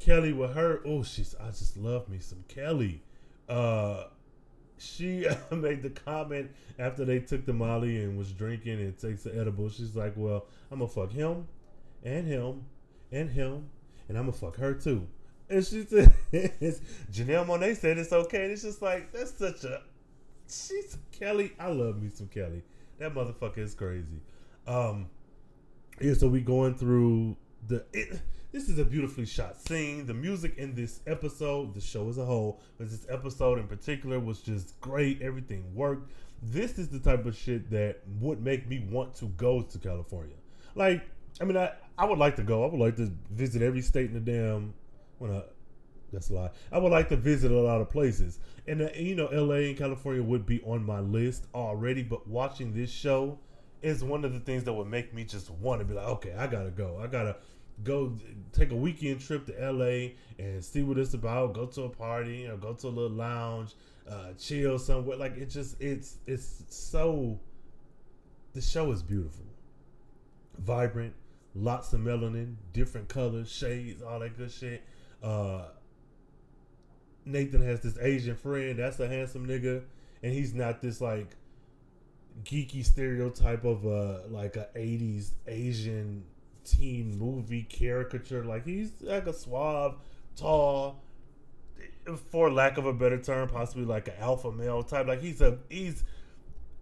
Kelly 0.00 0.32
with 0.32 0.54
her, 0.54 0.80
oh 0.86 1.02
she's 1.02 1.34
I 1.34 1.48
just 1.48 1.76
love 1.76 2.08
me 2.08 2.18
some 2.18 2.44
Kelly. 2.48 3.02
Uh, 3.48 4.04
she 4.78 5.26
made 5.50 5.82
the 5.82 5.90
comment 5.90 6.50
after 6.78 7.04
they 7.04 7.20
took 7.20 7.44
the 7.46 7.52
Molly 7.52 8.02
and 8.02 8.16
was 8.18 8.32
drinking 8.32 8.80
and 8.80 8.98
takes 8.98 9.22
the 9.22 9.36
edible. 9.38 9.68
She's 9.68 9.96
like, 9.96 10.14
"Well, 10.16 10.46
I'm 10.70 10.78
gonna 10.78 10.90
fuck 10.90 11.12
him, 11.12 11.46
and 12.02 12.26
him, 12.26 12.64
and 13.12 13.30
him, 13.30 13.68
and 14.08 14.18
I'm 14.18 14.24
gonna 14.24 14.32
fuck 14.32 14.56
her 14.56 14.74
too." 14.74 15.06
And 15.48 15.64
she 15.64 15.84
said, 15.84 16.12
"Janelle 16.32 17.46
Monáe 17.46 17.76
said 17.76 17.98
it's 17.98 18.12
okay." 18.12 18.44
And 18.44 18.52
it's 18.52 18.62
just 18.62 18.82
like 18.82 19.12
that's 19.12 19.34
such 19.38 19.64
a 19.64 19.82
she's 20.48 20.96
Kelly. 21.12 21.52
I 21.58 21.68
love 21.68 22.02
me 22.02 22.10
some 22.10 22.28
Kelly. 22.28 22.62
That 22.98 23.14
motherfucker 23.14 23.58
is 23.58 23.74
crazy. 23.74 24.20
Um, 24.66 25.08
yeah. 26.00 26.14
So 26.14 26.28
we 26.28 26.40
going 26.40 26.74
through 26.74 27.36
the. 27.66 27.84
It, 27.92 28.20
this 28.54 28.68
is 28.68 28.78
a 28.78 28.84
beautifully 28.84 29.26
shot 29.26 29.60
scene. 29.60 30.06
The 30.06 30.14
music 30.14 30.58
in 30.58 30.76
this 30.76 31.00
episode, 31.08 31.74
the 31.74 31.80
show 31.80 32.08
as 32.08 32.18
a 32.18 32.24
whole, 32.24 32.60
but 32.78 32.88
this 32.88 33.04
episode 33.10 33.58
in 33.58 33.66
particular 33.66 34.20
was 34.20 34.38
just 34.38 34.80
great. 34.80 35.20
Everything 35.22 35.74
worked. 35.74 36.12
This 36.40 36.78
is 36.78 36.88
the 36.88 37.00
type 37.00 37.26
of 37.26 37.36
shit 37.36 37.68
that 37.72 38.02
would 38.20 38.44
make 38.44 38.68
me 38.68 38.86
want 38.88 39.12
to 39.16 39.24
go 39.24 39.60
to 39.60 39.78
California. 39.80 40.36
Like, 40.76 41.02
I 41.40 41.44
mean, 41.44 41.56
I, 41.56 41.72
I 41.98 42.04
would 42.04 42.20
like 42.20 42.36
to 42.36 42.44
go. 42.44 42.64
I 42.64 42.68
would 42.68 42.78
like 42.78 42.94
to 42.96 43.10
visit 43.32 43.60
every 43.60 43.82
state 43.82 44.12
in 44.12 44.14
the 44.14 44.20
damn. 44.20 44.72
When 45.18 45.32
I, 45.32 45.42
that's 46.12 46.30
a 46.30 46.34
lie. 46.34 46.50
I 46.70 46.78
would 46.78 46.92
like 46.92 47.08
to 47.08 47.16
visit 47.16 47.50
a 47.50 47.58
lot 47.58 47.80
of 47.80 47.90
places, 47.90 48.38
and 48.68 48.82
uh, 48.82 48.88
you 48.94 49.16
know, 49.16 49.26
L.A. 49.26 49.70
and 49.70 49.76
California 49.76 50.22
would 50.22 50.46
be 50.46 50.62
on 50.62 50.86
my 50.86 51.00
list 51.00 51.46
already. 51.56 52.04
But 52.04 52.28
watching 52.28 52.72
this 52.72 52.90
show 52.90 53.36
is 53.82 54.04
one 54.04 54.24
of 54.24 54.32
the 54.32 54.40
things 54.40 54.62
that 54.64 54.72
would 54.72 54.86
make 54.86 55.12
me 55.12 55.24
just 55.24 55.50
want 55.50 55.80
to 55.80 55.84
be 55.84 55.94
like, 55.94 56.06
okay, 56.06 56.34
I 56.38 56.46
gotta 56.46 56.70
go. 56.70 57.00
I 57.02 57.08
gotta 57.08 57.36
go 57.82 58.12
take 58.52 58.70
a 58.70 58.76
weekend 58.76 59.20
trip 59.20 59.46
to 59.46 59.72
LA 59.72 60.12
and 60.38 60.64
see 60.64 60.82
what 60.82 60.98
it's 60.98 61.14
about. 61.14 61.54
Go 61.54 61.66
to 61.66 61.82
a 61.82 61.88
party 61.88 62.46
or 62.46 62.56
go 62.56 62.72
to 62.74 62.86
a 62.86 62.88
little 62.88 63.10
lounge, 63.10 63.74
uh, 64.08 64.32
chill 64.38 64.78
somewhere. 64.78 65.16
Like 65.16 65.36
it 65.36 65.50
just 65.50 65.80
it's 65.80 66.16
it's 66.26 66.64
so. 66.68 67.38
The 68.52 68.60
show 68.60 68.92
is 68.92 69.02
beautiful, 69.02 69.46
vibrant, 70.58 71.14
lots 71.56 71.92
of 71.92 72.00
melanin, 72.00 72.54
different 72.72 73.08
colors, 73.08 73.50
shades, 73.50 74.00
all 74.00 74.20
that 74.20 74.36
good 74.38 74.52
shit. 74.52 74.84
Uh, 75.20 75.64
Nathan 77.24 77.62
has 77.62 77.80
this 77.80 77.98
Asian 77.98 78.36
friend. 78.36 78.78
That's 78.78 79.00
a 79.00 79.08
handsome 79.08 79.48
nigga, 79.48 79.82
and 80.22 80.32
he's 80.32 80.54
not 80.54 80.80
this 80.80 81.00
like 81.00 81.34
geeky 82.44 82.84
stereotype 82.84 83.64
of 83.64 83.84
a 83.84 84.22
like 84.28 84.54
a 84.54 84.68
'80s 84.76 85.30
Asian 85.48 86.22
teen 86.64 87.18
movie 87.18 87.62
caricature. 87.62 88.44
Like 88.44 88.64
he's 88.64 88.90
like 89.00 89.26
a 89.26 89.32
suave, 89.32 89.96
tall, 90.36 91.02
for 92.30 92.50
lack 92.50 92.78
of 92.78 92.86
a 92.86 92.92
better 92.92 93.18
term, 93.18 93.48
possibly 93.48 93.84
like 93.84 94.08
an 94.08 94.14
alpha 94.18 94.52
male 94.52 94.82
type. 94.82 95.06
Like 95.06 95.20
he's 95.20 95.40
a 95.40 95.58
he's 95.68 96.04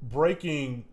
breaking 0.03 0.85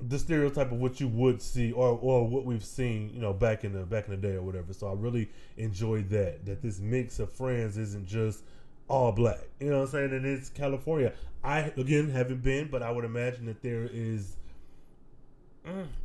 the 0.00 0.18
stereotype 0.18 0.72
of 0.72 0.78
what 0.78 1.00
you 1.00 1.08
would 1.08 1.40
see 1.40 1.72
or 1.72 1.98
or 2.00 2.26
what 2.26 2.44
we've 2.44 2.64
seen, 2.64 3.10
you 3.14 3.20
know, 3.20 3.32
back 3.32 3.64
in 3.64 3.72
the 3.72 3.84
back 3.84 4.06
in 4.06 4.10
the 4.12 4.16
day 4.16 4.34
or 4.34 4.42
whatever. 4.42 4.72
So 4.72 4.88
I 4.88 4.94
really 4.94 5.30
enjoyed 5.56 6.10
that. 6.10 6.44
That 6.46 6.62
this 6.62 6.78
mix 6.80 7.18
of 7.18 7.32
friends 7.32 7.78
isn't 7.78 8.06
just 8.06 8.42
all 8.88 9.12
black. 9.12 9.40
You 9.60 9.70
know 9.70 9.78
what 9.78 9.86
I'm 9.86 9.90
saying? 9.90 10.12
And 10.12 10.26
it's 10.26 10.48
California. 10.48 11.12
I 11.42 11.72
again 11.76 12.10
haven't 12.10 12.42
been, 12.42 12.68
but 12.68 12.82
I 12.82 12.90
would 12.90 13.04
imagine 13.04 13.46
that 13.46 13.62
there 13.62 13.88
is. 13.92 14.36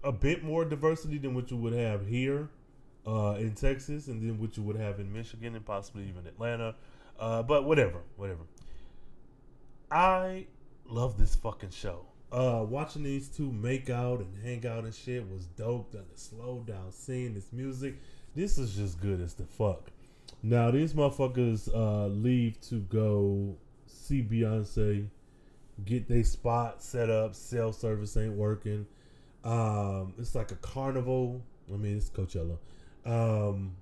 A 0.03 0.12
bit 0.12 0.44
more 0.44 0.65
diversity 0.65 1.18
than 1.18 1.34
what 1.34 1.51
you 1.51 1.58
would 1.58 1.74
have 1.74 2.06
here 2.08 2.50
uh, 3.06 3.36
in 3.39 3.53
Texas, 3.53 4.08
and 4.08 4.22
then 4.22 4.39
what 4.39 4.58
you 4.58 4.63
would 4.63 4.75
have 4.75 5.00
in 5.00 5.12
Michigan 5.12 5.56
and 5.56 5.65
possibly 5.65 6.03
even 6.03 6.25
Atlanta. 6.27 6.75
Uh, 7.20 7.44
but 7.44 7.65
whatever, 7.65 8.00
whatever. 8.15 8.41
I 9.91 10.48
love 10.88 11.18
this 11.18 11.36
fucking 11.36 11.72
show. 11.72 12.06
Uh, 12.32 12.65
watching 12.68 13.03
these 13.03 13.27
two 13.27 13.51
make 13.51 13.89
out 13.89 14.20
and 14.20 14.38
hang 14.41 14.65
out 14.65 14.86
and 14.86 14.96
shit 14.96 15.30
was 15.30 15.46
dope. 15.58 15.91
Done 15.91 16.06
The 16.13 16.20
slow 16.20 16.63
down 16.65 16.91
scene, 16.91 17.34
this 17.34 17.51
music, 17.51 17.96
this 18.36 18.58
is 18.58 18.75
just 18.75 19.01
good 19.01 19.20
as 19.22 19.34
the 19.34 19.44
fuck. 19.44 19.91
Now 20.41 20.72
these 20.72 20.94
motherfuckers 20.94 21.70
uh, 21.75 22.08
leave 22.08 22.60
to 22.62 22.80
go 22.80 23.58
see 23.86 24.24
Beyonce, 24.24 25.08
get 25.86 26.08
their 26.08 26.24
spot 26.24 26.82
set 26.82 27.10
up. 27.10 27.36
Cell 27.36 27.74
service 27.74 28.15
ain't 28.15 28.34
working. 28.34 28.88
Um, 29.43 30.13
it's 30.17 30.36
like 30.36 30.51
a 30.51 30.55
carnival. 30.55 31.41
I 31.71 31.77
mean, 31.77 31.98
it's 31.98 32.10
Coachella. 32.10 32.57
Um, 33.05 33.75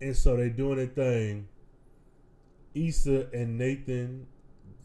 and 0.00 0.16
so 0.16 0.36
they 0.36 0.48
doing 0.48 0.80
a 0.80 0.86
thing. 0.86 1.48
Issa 2.74 3.28
and 3.32 3.58
Nathan 3.58 4.26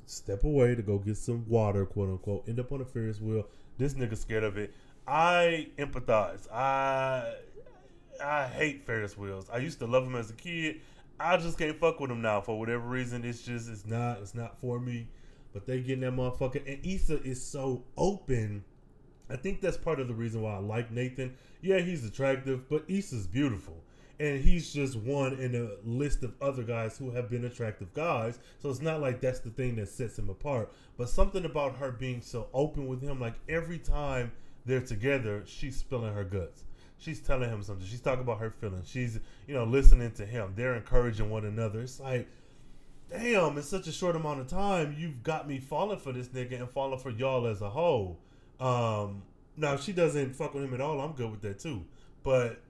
step 0.06 0.44
away 0.44 0.76
to 0.76 0.82
go 0.82 0.98
get 0.98 1.18
some 1.18 1.46
water, 1.48 1.86
quote 1.86 2.10
unquote. 2.10 2.48
End 2.48 2.60
up 2.60 2.72
on 2.72 2.82
a 2.82 2.86
Ferris 2.86 3.22
wheel. 3.22 3.48
This 3.78 3.94
nigga 3.94 4.18
scared 4.18 4.44
of 4.44 4.58
it. 4.58 4.74
I 5.08 5.68
empathize. 5.78 6.52
I 6.52 7.36
I 8.24 8.48
hate 8.48 8.84
Ferris 8.86 9.18
wheels. 9.18 9.50
I 9.50 9.58
used 9.58 9.80
to 9.80 9.86
love 9.86 10.04
them 10.04 10.16
as 10.16 10.30
a 10.30 10.34
kid. 10.34 10.82
I 11.20 11.38
just 11.38 11.58
can't 11.58 11.78
fuck 11.78 12.00
with 12.00 12.10
them 12.10 12.22
now 12.22 12.42
for 12.42 12.60
whatever 12.60 12.88
reason. 12.88 13.24
It's 13.24 13.44
just 13.44 13.70
it's 13.70 13.86
not 13.86 14.20
it's 14.20 14.36
not 14.36 14.60
for 14.60 14.80
me. 14.80 15.08
But 15.54 15.66
they 15.66 15.80
getting 15.80 16.02
that 16.02 16.14
motherfucker, 16.14 16.62
and 16.68 16.86
Issa 16.86 17.22
is 17.24 17.42
so 17.42 17.84
open 17.96 18.66
I 19.30 19.36
think 19.36 19.62
that's 19.62 19.78
part 19.78 20.00
of 20.00 20.08
the 20.08 20.14
reason 20.14 20.42
why 20.42 20.56
I 20.56 20.60
like 20.60 20.92
Nathan. 20.92 21.36
Yeah, 21.62 21.80
he's 21.80 22.06
attractive, 22.06 22.70
but 22.70 22.86
Issa's 22.88 23.28
beautiful. 23.28 23.82
And 24.20 24.40
he's 24.40 24.72
just 24.72 24.96
one 24.96 25.34
in 25.34 25.56
a 25.56 25.88
list 25.88 26.24
of 26.24 26.34
other 26.42 26.64
guys 26.64 26.98
who 26.98 27.12
have 27.12 27.30
been 27.30 27.46
attractive 27.46 27.94
guys. 27.94 28.40
So 28.60 28.70
it's 28.70 28.82
not 28.82 29.02
like 29.02 29.20
that's 29.20 29.40
the 29.40 29.50
thing 29.50 29.76
that 29.76 29.90
sets 29.90 30.18
him 30.18 30.30
apart. 30.30 30.72
But 30.98 31.10
something 31.10 31.44
about 31.44 31.76
her 31.78 31.92
being 31.92 32.22
so 32.22 32.48
open 32.54 32.88
with 32.88 33.02
him, 33.02 33.20
like 33.20 33.34
every 33.50 33.80
time 33.80 34.32
they're 34.66 34.80
together, 34.80 35.44
she's 35.46 35.76
spilling 35.76 36.14
her 36.14 36.24
guts. 36.24 36.64
She's 36.98 37.20
telling 37.20 37.50
him 37.50 37.62
something. 37.62 37.86
She's 37.86 38.00
talking 38.00 38.22
about 38.22 38.40
her 38.40 38.52
feelings. 38.52 38.88
She's, 38.88 39.20
you 39.48 39.54
know, 39.54 39.66
listening 39.66 40.12
to 40.12 40.26
him. 40.26 40.54
They're 40.56 40.76
encouraging 40.76 41.30
one 41.30 41.44
another. 41.44 41.82
It's 41.82 42.00
like, 42.00 42.28
damn, 43.10 43.58
in 43.58 43.64
such 43.64 43.88
a 43.88 43.92
short 43.92 44.16
amount 44.16 44.40
of 44.40 44.48
time, 44.48 44.96
you've 44.98 45.24
got 45.24 45.48
me 45.48 45.60
falling 45.60 46.00
for 46.00 46.14
this 46.14 46.30
nigga 46.30 46.60
and 46.60 46.70
falling 46.70 47.00
for 47.00 47.10
y'all 47.10 47.48
as 47.48 47.62
a 47.62 47.70
whole. 47.70 48.20
Um, 48.60 49.24
now 49.58 49.74
if 49.74 49.84
she 49.84 49.94
doesn't 49.94 50.36
fuck 50.36 50.54
with 50.54 50.64
him 50.64 50.74
at 50.74 50.82
all, 50.82 51.00
I'm 51.00 51.14
good 51.14 51.32
with 51.32 51.42
that 51.42 51.60
too. 51.60 51.84
But 52.24 52.62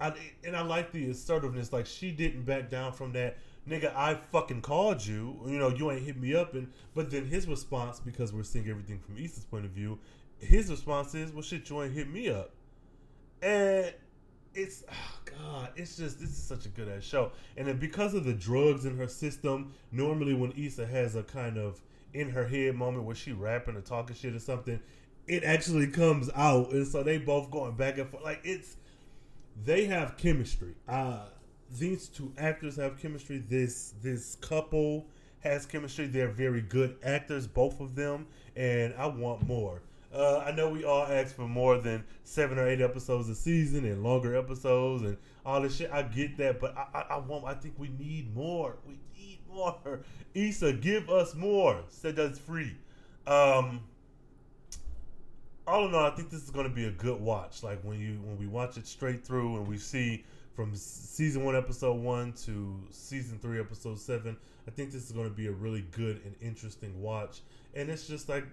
I 0.00 0.12
and 0.44 0.56
I 0.56 0.62
like 0.62 0.92
the 0.92 1.10
assertiveness. 1.10 1.72
Like 1.72 1.86
she 1.86 2.10
didn't 2.10 2.44
back 2.44 2.70
down 2.70 2.92
from 2.92 3.12
that. 3.12 3.38
Nigga, 3.68 3.94
I 3.94 4.14
fucking 4.32 4.62
called 4.62 5.04
you. 5.04 5.38
You 5.46 5.58
know, 5.58 5.68
you 5.68 5.90
ain't 5.90 6.02
hit 6.02 6.16
me 6.16 6.34
up. 6.34 6.54
And 6.54 6.72
but 6.94 7.10
then 7.10 7.26
his 7.26 7.46
response, 7.46 8.00
because 8.00 8.32
we're 8.32 8.42
seeing 8.42 8.68
everything 8.68 8.98
from 9.00 9.18
Issa's 9.18 9.44
point 9.44 9.64
of 9.64 9.72
view, 9.72 9.98
his 10.38 10.70
response 10.70 11.14
is, 11.14 11.32
"Well, 11.32 11.42
shit, 11.42 11.68
you 11.68 11.82
ain't 11.82 11.92
hit 11.92 12.08
me 12.08 12.30
up." 12.30 12.50
And 13.42 13.92
it's 14.54 14.84
oh 14.90 15.18
god, 15.24 15.70
it's 15.76 15.96
just 15.96 16.20
this 16.20 16.30
is 16.30 16.42
such 16.42 16.66
a 16.66 16.68
good 16.68 16.88
ass 16.88 17.04
show. 17.04 17.32
And 17.56 17.66
then 17.66 17.78
because 17.78 18.14
of 18.14 18.24
the 18.24 18.32
drugs 18.32 18.84
in 18.84 18.96
her 18.96 19.08
system, 19.08 19.74
normally 19.92 20.34
when 20.34 20.52
Issa 20.52 20.86
has 20.86 21.16
a 21.16 21.22
kind 21.22 21.58
of 21.58 21.80
in 22.14 22.30
her 22.30 22.46
head 22.46 22.74
moment 22.74 23.04
where 23.04 23.14
she 23.14 23.32
rapping 23.32 23.76
or 23.76 23.80
talking 23.80 24.16
shit 24.16 24.34
or 24.34 24.38
something, 24.38 24.80
it 25.28 25.44
actually 25.44 25.88
comes 25.88 26.30
out, 26.34 26.70
and 26.70 26.86
so 26.86 27.02
they 27.02 27.18
both 27.18 27.50
going 27.50 27.76
back 27.76 27.98
and 27.98 28.08
forth. 28.08 28.24
Like 28.24 28.40
it's 28.44 28.76
they 29.64 29.84
have 29.86 30.16
chemistry. 30.16 30.74
Uh 30.88 31.26
these 31.78 32.08
two 32.08 32.32
actors 32.38 32.76
have 32.76 32.98
chemistry. 33.00 33.38
This 33.38 33.94
this 34.02 34.36
couple 34.36 35.06
has 35.40 35.66
chemistry. 35.66 36.06
They're 36.06 36.28
very 36.28 36.62
good 36.62 36.96
actors, 37.02 37.46
both 37.46 37.80
of 37.80 37.94
them, 37.94 38.26
and 38.56 38.94
I 38.94 39.06
want 39.06 39.46
more. 39.46 39.82
Uh, 40.12 40.38
I 40.38 40.52
know 40.52 40.70
we 40.70 40.84
all 40.84 41.04
ask 41.04 41.34
for 41.36 41.46
more 41.46 41.78
than 41.78 42.02
seven 42.24 42.58
or 42.58 42.66
eight 42.66 42.80
episodes 42.80 43.28
a 43.28 43.34
season 43.34 43.84
and 43.84 44.02
longer 44.02 44.34
episodes 44.34 45.02
and 45.02 45.18
all 45.44 45.60
this 45.60 45.76
shit. 45.76 45.90
I 45.92 46.02
get 46.02 46.38
that, 46.38 46.60
but 46.60 46.74
I, 46.76 46.86
I, 46.94 47.00
I 47.14 47.18
want. 47.18 47.44
I 47.44 47.54
think 47.54 47.74
we 47.76 47.88
need 47.88 48.34
more. 48.34 48.76
We 48.86 48.98
need 49.16 49.40
more. 49.48 50.00
Issa, 50.34 50.72
give 50.74 51.10
us 51.10 51.34
more. 51.34 51.82
Said 51.88 52.16
that's 52.16 52.38
free. 52.38 52.74
Um, 53.26 53.80
all 55.68 55.86
in 55.86 55.94
all, 55.94 56.06
I 56.06 56.10
think 56.10 56.30
this 56.30 56.42
is 56.42 56.50
going 56.50 56.68
to 56.68 56.74
be 56.74 56.86
a 56.86 56.90
good 56.90 57.20
watch. 57.20 57.62
Like 57.62 57.80
when 57.82 58.00
you 58.00 58.18
when 58.24 58.38
we 58.38 58.46
watch 58.46 58.76
it 58.76 58.86
straight 58.86 59.24
through 59.24 59.56
and 59.56 59.68
we 59.68 59.76
see 59.76 60.24
from 60.54 60.74
season 60.74 61.44
one, 61.44 61.54
episode 61.54 62.00
one 62.00 62.32
to 62.44 62.80
season 62.90 63.38
three, 63.38 63.60
episode 63.60 63.98
seven. 63.98 64.36
I 64.66 64.70
think 64.70 64.90
this 64.90 65.04
is 65.04 65.12
going 65.12 65.28
to 65.28 65.34
be 65.34 65.46
a 65.46 65.52
really 65.52 65.84
good 65.92 66.20
and 66.24 66.34
interesting 66.40 67.00
watch. 67.00 67.40
And 67.74 67.88
it's 67.88 68.08
just 68.08 68.28
like, 68.28 68.44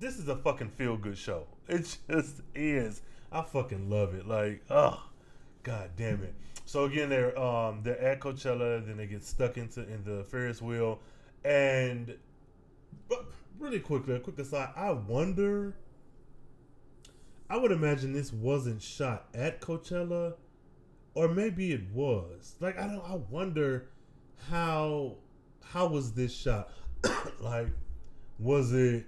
this 0.00 0.18
is 0.18 0.28
a 0.28 0.36
fucking 0.36 0.70
feel 0.70 0.96
good 0.96 1.18
show. 1.18 1.46
It 1.68 1.96
just 2.10 2.40
is. 2.54 3.02
I 3.30 3.42
fucking 3.42 3.88
love 3.88 4.14
it. 4.14 4.26
Like, 4.26 4.62
oh, 4.70 5.02
god 5.62 5.90
damn 5.96 6.22
it. 6.22 6.34
So 6.66 6.84
again, 6.84 7.08
they're 7.10 7.38
um 7.38 7.80
they're 7.82 8.00
at 8.00 8.20
Coachella, 8.20 8.84
then 8.86 8.96
they 8.96 9.06
get 9.06 9.22
stuck 9.22 9.58
into 9.58 9.80
in 9.82 10.02
the 10.04 10.24
Ferris 10.24 10.62
wheel, 10.62 11.00
and 11.44 12.16
but 13.08 13.26
really 13.58 13.80
quickly, 13.80 14.14
a 14.14 14.20
quick 14.20 14.38
aside, 14.38 14.70
I 14.76 14.92
wonder. 14.92 15.74
I 17.48 17.56
would 17.56 17.72
imagine 17.72 18.12
this 18.12 18.32
wasn't 18.32 18.82
shot 18.82 19.28
at 19.34 19.60
Coachella, 19.60 20.34
or 21.14 21.28
maybe 21.28 21.72
it 21.72 21.82
was. 21.92 22.56
Like 22.60 22.78
I 22.78 22.86
don't. 22.86 23.04
I 23.04 23.16
wonder 23.30 23.88
how 24.50 25.16
how 25.62 25.86
was 25.86 26.12
this 26.12 26.34
shot? 26.34 26.70
like, 27.40 27.68
was 28.38 28.72
it 28.72 29.06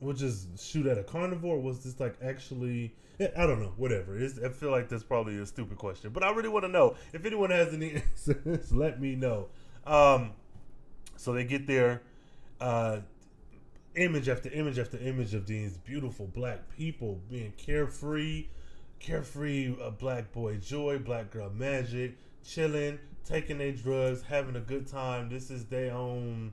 we'll 0.00 0.14
just 0.14 0.58
shoot 0.58 0.86
at 0.86 0.98
a 0.98 1.02
carnivore? 1.02 1.60
Was 1.60 1.84
this 1.84 1.98
like 2.00 2.16
actually? 2.22 2.94
I 3.20 3.46
don't 3.46 3.60
know. 3.60 3.72
Whatever. 3.76 4.16
It's, 4.16 4.38
I 4.38 4.48
feel 4.48 4.70
like 4.70 4.88
that's 4.88 5.02
probably 5.02 5.38
a 5.38 5.46
stupid 5.46 5.76
question, 5.76 6.10
but 6.10 6.22
I 6.22 6.30
really 6.30 6.48
want 6.48 6.64
to 6.64 6.68
know. 6.68 6.96
If 7.12 7.24
anyone 7.24 7.50
has 7.50 7.74
any 7.74 7.94
answers, 8.26 8.72
let 8.72 9.00
me 9.00 9.16
know. 9.16 9.48
Um, 9.86 10.32
so 11.16 11.32
they 11.32 11.44
get 11.44 11.66
there. 11.66 12.02
Uh, 12.60 13.00
image 13.94 14.28
after 14.28 14.50
image 14.50 14.78
after 14.78 14.98
image 14.98 15.34
of 15.34 15.46
these 15.46 15.76
beautiful 15.78 16.26
black 16.26 16.68
people 16.76 17.20
being 17.28 17.52
carefree, 17.56 18.46
carefree 19.00 19.74
uh, 19.82 19.90
black 19.90 20.32
boy 20.32 20.56
joy, 20.56 20.98
black 20.98 21.30
girl 21.30 21.50
magic, 21.50 22.16
chilling, 22.44 22.98
taking 23.24 23.58
their 23.58 23.72
drugs, 23.72 24.22
having 24.22 24.56
a 24.56 24.60
good 24.60 24.86
time. 24.86 25.28
This 25.28 25.50
is 25.50 25.66
their 25.66 25.92
own 25.92 26.52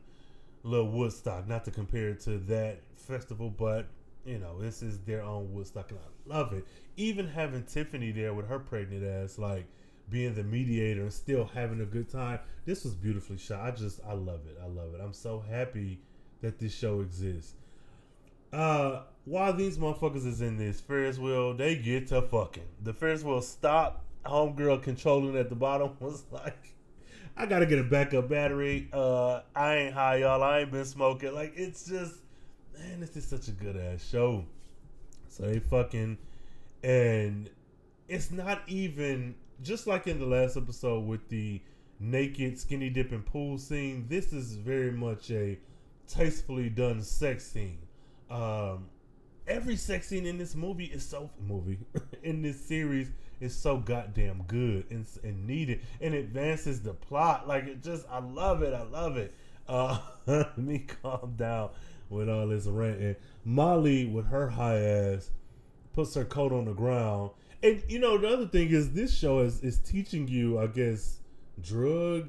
little 0.64 0.90
Woodstock. 0.90 1.48
Not 1.48 1.66
to 1.66 1.72
compare 1.72 2.10
it 2.10 2.20
to 2.22 2.38
that 2.40 2.82
festival, 2.96 3.50
but 3.50 3.88
you 4.26 4.40
know, 4.40 4.60
this 4.60 4.82
is 4.82 5.00
their 5.02 5.22
own 5.22 5.54
Woodstock, 5.54 5.92
and 5.92 6.00
I 6.00 6.38
love 6.38 6.54
it. 6.54 6.66
Even 6.98 7.28
having 7.28 7.64
Tiffany 7.64 8.12
there 8.12 8.34
with 8.34 8.48
her 8.48 8.60
pregnant 8.60 9.06
ass, 9.06 9.38
like 9.38 9.68
being 10.10 10.34
the 10.34 10.44
mediator 10.44 11.02
and 11.02 11.14
still 11.14 11.46
having 11.46 11.82
a 11.82 11.86
good 11.86 12.10
time. 12.10 12.40
This 12.66 12.84
was 12.84 12.94
beautifully 12.96 13.38
shot. 13.38 13.62
I 13.62 13.72
just, 13.72 14.00
I 14.08 14.14
love 14.14 14.42
it. 14.48 14.58
I 14.62 14.68
love 14.68 14.94
it. 14.94 15.02
I'm 15.02 15.14
so 15.14 15.40
happy 15.40 16.00
that 16.42 16.60
this 16.60 16.74
show 16.74 17.02
exists. 17.02 17.54
Uh, 18.54 19.02
while 19.26 19.54
these 19.54 19.78
motherfuckers 19.78 20.26
is 20.26 20.42
in 20.42 20.58
this 20.58 20.80
Ferris 20.80 21.18
wheel, 21.18 21.54
they 21.54 21.76
get 21.76 22.08
to 22.08 22.22
fucking. 22.22 22.68
The 22.84 22.94
Ferris 22.94 23.24
wheel 23.24 23.42
stop. 23.42 24.04
Homegirl 24.26 24.82
controlling 24.82 25.38
at 25.38 25.50
the 25.50 25.56
bottom 25.56 25.96
was 26.00 26.24
like, 26.32 26.74
I 27.38 27.46
gotta 27.46 27.66
get 27.66 27.80
a 27.80 27.84
backup 27.84 28.30
battery. 28.30 28.90
Uh, 28.92 29.42
I 29.56 29.76
ain't 29.76 29.94
high, 29.94 30.18
y'all. 30.18 30.42
I 30.42 30.60
ain't 30.62 30.72
been 30.72 30.86
smoking. 30.86 31.34
Like, 31.34 31.54
it's 31.56 31.86
just 31.86 32.16
man, 32.78 33.00
this 33.00 33.16
is 33.16 33.26
such 33.26 33.48
a 33.48 33.52
good 33.52 33.78
ass 33.78 34.08
show. 34.08 34.46
So 35.30 35.44
they 35.44 35.60
fucking, 35.60 36.18
and 36.84 37.50
it's 38.08 38.32
not 38.32 38.62
even 38.68 39.36
just 39.62 39.88
like 39.88 40.08
in 40.08 40.20
the 40.20 40.26
last 40.26 40.58
episode 40.58 41.06
with 41.06 41.28
the 41.30 41.62
naked 42.00 42.60
skinny 42.60 42.90
dipping 42.90 43.24
pool 43.24 43.58
scene. 43.58 44.06
This 44.10 44.34
is 44.34 44.56
very 44.56 44.92
much 44.92 45.32
a 45.32 45.58
tastefully 46.08 46.70
done 46.70 47.02
sex 47.02 47.46
scene. 47.46 47.80
Um, 48.30 48.90
every 49.48 49.76
sex 49.76 50.08
scene 50.08 50.26
in 50.26 50.38
this 50.38 50.56
movie 50.56 50.86
is 50.86 51.06
so 51.06 51.30
movie 51.40 51.80
in 52.24 52.42
this 52.42 52.60
series 52.60 53.12
is 53.40 53.56
so 53.56 53.78
goddamn 53.78 54.44
good 54.48 54.86
and, 54.90 55.06
and 55.24 55.46
needed 55.46 55.82
and 56.02 56.14
advances 56.14 56.82
the 56.82 56.94
plot. 56.94 57.48
Like 57.48 57.66
it 57.66 57.84
just, 57.84 58.06
I 58.10 58.20
love 58.20 58.62
it. 58.64 58.74
I 58.74 58.84
love 58.84 59.18
it. 59.18 59.34
Uh, 59.68 60.00
let 60.26 60.58
me 60.58 60.86
calm 61.02 61.36
down 61.38 61.70
with 62.10 62.30
all 62.30 62.48
this 62.48 62.66
ranting. 62.66 63.16
Molly, 63.44 64.06
with 64.06 64.28
her 64.28 64.50
high 64.50 64.80
ass, 64.80 65.32
puts 65.94 66.14
her 66.16 66.26
coat 66.26 66.52
on 66.52 66.66
the 66.66 66.74
ground. 66.74 67.32
And 67.64 67.82
you 67.88 68.00
know 68.00 68.18
the 68.18 68.28
other 68.28 68.48
thing 68.48 68.70
is 68.70 68.92
this 68.92 69.16
show 69.16 69.40
is 69.40 69.62
is 69.62 69.80
teaching 69.80 70.28
you, 70.28 70.60
I 70.60 70.68
guess, 70.68 71.20
drug 71.62 72.28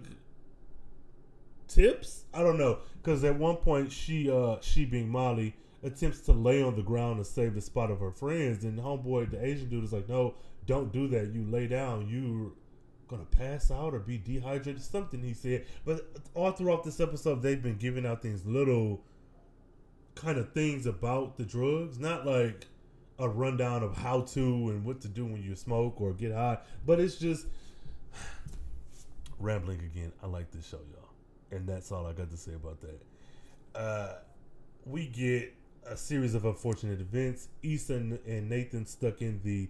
tips. 1.68 2.24
I 2.32 2.42
don't 2.42 2.58
know 2.58 2.78
because 3.02 3.24
at 3.24 3.38
one 3.38 3.56
point 3.56 3.92
she 3.92 4.30
uh 4.30 4.56
she 4.60 4.84
being 4.84 5.08
Molly 5.08 5.54
attempts 5.82 6.20
to 6.20 6.32
lay 6.32 6.62
on 6.62 6.74
the 6.74 6.82
ground 6.82 7.18
to 7.18 7.24
save 7.24 7.54
the 7.54 7.60
spot 7.60 7.90
of 7.90 8.00
her 8.00 8.10
friends, 8.10 8.64
and 8.64 8.78
homeboy 8.78 9.30
the 9.30 9.44
Asian 9.44 9.68
dude 9.68 9.84
is 9.84 9.92
like, 9.92 10.08
no, 10.08 10.34
don't 10.66 10.92
do 10.92 11.08
that. 11.08 11.32
You 11.32 11.44
lay 11.44 11.66
down. 11.66 12.08
You're 12.08 12.52
gonna 13.08 13.24
pass 13.24 13.70
out 13.70 13.94
or 13.94 14.00
be 14.00 14.18
dehydrated 14.18 14.82
something 14.82 15.22
he 15.22 15.32
said 15.32 15.64
but 15.84 16.08
all 16.34 16.50
throughout 16.50 16.82
this 16.82 16.98
episode 16.98 17.40
they've 17.40 17.62
been 17.62 17.76
giving 17.76 18.04
out 18.04 18.20
these 18.20 18.44
little 18.44 19.00
kind 20.16 20.38
of 20.38 20.52
things 20.52 20.86
about 20.86 21.36
the 21.36 21.44
drugs, 21.44 22.00
not 22.00 22.26
like 22.26 22.66
a 23.18 23.28
rundown 23.28 23.82
of 23.82 23.96
how 23.96 24.22
to 24.22 24.40
and 24.40 24.84
what 24.84 25.00
to 25.02 25.08
do 25.08 25.24
when 25.24 25.42
you 25.42 25.54
smoke 25.54 26.00
or 26.00 26.12
get 26.12 26.32
high, 26.32 26.58
but 26.84 26.98
it's 26.98 27.16
just 27.16 27.46
rambling 29.38 29.80
again. 29.80 30.12
I 30.22 30.26
like 30.26 30.50
this 30.50 30.66
show, 30.66 30.80
y'all, 30.92 31.05
and 31.50 31.66
that's 31.66 31.92
all 31.92 32.06
I 32.06 32.12
got 32.12 32.30
to 32.30 32.36
say 32.36 32.54
about 32.54 32.78
that. 32.80 33.78
Uh, 33.78 34.14
we 34.84 35.06
get 35.06 35.54
a 35.88 35.96
series 35.96 36.34
of 36.34 36.44
unfortunate 36.44 37.00
events. 37.00 37.48
Issa 37.62 37.94
and 37.94 38.48
Nathan 38.48 38.86
stuck 38.86 39.22
in 39.22 39.40
the 39.44 39.68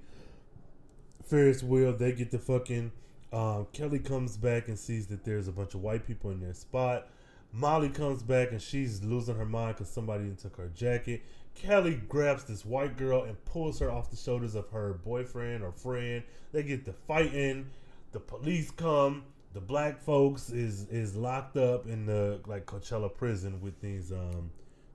Ferris 1.25 1.63
wheel. 1.63 1.93
They 1.93 2.13
get 2.13 2.31
the 2.31 2.39
fucking. 2.39 2.93
Um, 3.33 3.67
Kelly 3.73 3.99
comes 3.99 4.37
back 4.37 4.69
and 4.69 4.79
sees 4.79 5.09
that 5.09 5.25
there's 5.25 5.49
a 5.49 5.53
bunch 5.53 5.75
of 5.75 5.83
white 5.83 6.07
people 6.07 6.31
in 6.31 6.41
their 6.41 6.55
spot. 6.55 7.09
Molly 7.53 7.89
comes 7.89 8.23
back 8.23 8.51
and 8.51 8.61
she's 8.61 9.03
losing 9.03 9.37
her 9.37 9.45
mind 9.45 9.77
because 9.77 9.91
somebody 9.91 10.31
took 10.41 10.57
her 10.57 10.69
jacket. 10.69 11.23
Kelly 11.55 12.01
grabs 12.09 12.45
this 12.45 12.65
white 12.65 12.97
girl 12.97 13.23
and 13.23 13.43
pulls 13.47 13.79
her 13.79 13.91
off 13.91 14.11
the 14.11 14.17
shoulders 14.17 14.55
of 14.55 14.69
her 14.71 14.93
boyfriend 14.93 15.65
or 15.65 15.73
friend. 15.73 16.23
They 16.53 16.63
get 16.63 16.85
to 16.85 16.93
fighting. 16.93 17.71
The 18.13 18.21
police 18.21 18.71
come. 18.71 19.25
The 19.57 19.63
black 19.63 19.99
folks 19.99 20.51
is 20.51 20.87
is 20.91 21.17
locked 21.17 21.57
up 21.57 21.87
in 21.87 22.05
the 22.05 22.41
like 22.47 22.67
Coachella 22.67 23.13
prison 23.13 23.59
with 23.63 23.81
these 23.81 24.13
um, 24.13 24.51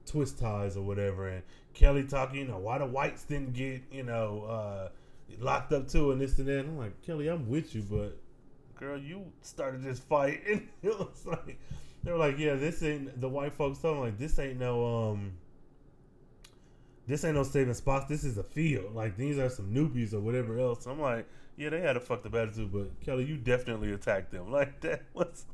twist 0.05 0.37
ties 0.37 0.77
or 0.77 0.83
whatever. 0.83 1.29
And 1.29 1.41
Kelly 1.73 2.03
talking, 2.03 2.41
you 2.41 2.45
know, 2.45 2.59
why 2.59 2.77
the 2.77 2.85
whites 2.85 3.23
didn't 3.23 3.53
get 3.53 3.81
you 3.91 4.03
know 4.03 4.43
uh, 4.43 4.89
locked 5.39 5.73
up 5.73 5.87
too 5.87 6.11
and 6.11 6.21
this 6.21 6.37
and 6.37 6.47
that. 6.47 6.59
And 6.59 6.69
I'm 6.69 6.77
like, 6.77 7.01
Kelly, 7.01 7.27
I'm 7.27 7.49
with 7.49 7.73
you, 7.73 7.81
but 7.81 8.19
girl, 8.75 8.99
you 8.99 9.25
started 9.41 9.81
this 9.81 9.97
fight, 9.97 10.43
and 10.47 10.67
it 10.83 10.89
was 10.89 11.25
like 11.25 11.57
they 12.03 12.11
were 12.11 12.19
like, 12.19 12.37
yeah, 12.37 12.53
this 12.53 12.83
ain't 12.83 13.19
the 13.19 13.29
white 13.29 13.55
folks 13.55 13.79
them 13.79 13.99
like 13.99 14.19
this 14.19 14.37
ain't 14.37 14.59
no 14.59 15.09
um 15.09 15.31
this 17.07 17.25
ain't 17.25 17.33
no 17.33 17.41
saving 17.41 17.73
spots. 17.73 18.05
This 18.07 18.23
is 18.23 18.37
a 18.37 18.43
field. 18.43 18.93
Like 18.93 19.17
these 19.17 19.39
are 19.39 19.49
some 19.49 19.73
newbies 19.73 20.13
or 20.13 20.19
whatever 20.19 20.59
else. 20.59 20.85
I'm 20.85 21.01
like, 21.01 21.27
yeah, 21.61 21.69
they 21.69 21.81
had 21.81 21.95
a 21.95 21.99
fucked 21.99 22.25
up 22.25 22.33
attitude, 22.33 22.71
but 22.73 22.99
Kelly, 23.01 23.23
you 23.23 23.37
definitely 23.37 23.91
attacked 23.93 24.31
them. 24.31 24.51
Like 24.51 24.81
that 24.81 25.03
was 25.13 25.45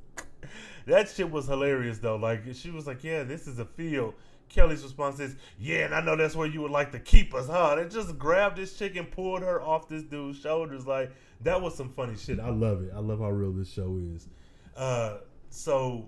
that 0.86 1.10
shit 1.10 1.30
was 1.30 1.48
hilarious 1.48 2.00
though. 2.00 2.15
Like 2.15 2.43
she 2.54 2.72
was 2.72 2.88
like, 2.88 3.04
yeah, 3.04 3.24
this 3.24 3.46
is 3.46 3.60
a 3.60 3.65
field. 3.65 4.13
Kelly's 4.48 4.82
response 4.82 5.20
is, 5.20 5.36
yeah, 5.60 5.80
and 5.80 5.93
I 5.93 6.00
know 6.00 6.15
that's 6.15 6.34
where 6.34 6.48
you 6.48 6.62
would 6.62 6.72
like 6.72 6.93
to 6.93 7.00
keep 7.00 7.34
us, 7.34 7.48
huh? 7.48 7.76
They 7.76 7.86
just 7.89 8.17
grabbed 8.17 8.58
this 8.58 8.78
chick 8.78 8.96
and 8.96 9.12
pulled 9.12 9.41
her 9.41 9.62
off 9.62 9.89
this 9.89 10.04
dude's 10.04 10.39
shoulders. 10.39 10.88
Like 10.88 11.12
that 11.41 11.62
was 11.62 11.76
some 11.76 11.89
funny 11.89 12.15
shit. 12.15 12.39
I 12.39 12.50
love 12.50 12.82
it. 12.84 12.91
I 12.96 13.00
love 13.00 13.20
how 13.20 13.30
real 13.30 13.52
this 13.52 13.70
show 13.70 14.00
is. 14.15 14.30
Uh, 14.78 15.17
so 15.50 16.08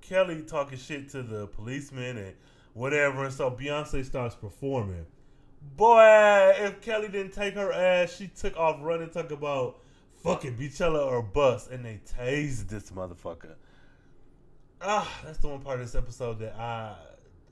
Kelly 0.00 0.42
talking 0.42 0.78
shit 0.78 1.10
to 1.10 1.22
the 1.22 1.46
policeman 1.48 2.16
and 2.16 2.34
whatever, 2.72 3.24
and 3.24 3.34
so 3.34 3.50
Beyonce 3.50 4.02
starts 4.04 4.34
performing. 4.34 5.04
Boy, 5.76 6.52
if 6.58 6.80
Kelly 6.80 7.08
didn't 7.08 7.32
take 7.32 7.54
her 7.54 7.72
ass, 7.72 8.14
she 8.14 8.28
took 8.28 8.56
off 8.56 8.78
running, 8.80 9.10
talk 9.10 9.32
about 9.32 9.80
fucking 10.22 10.56
Beachella 10.56 11.04
or 11.04 11.20
bust, 11.20 11.70
and 11.70 11.84
they 11.84 12.00
tased 12.18 12.68
this 12.68 12.90
motherfucker. 12.90 13.54
Ah, 14.80 15.10
that's 15.24 15.38
the 15.38 15.48
one 15.48 15.60
part 15.60 15.80
of 15.80 15.86
this 15.86 15.94
episode 15.94 16.38
that 16.38 16.54
I 16.54 16.94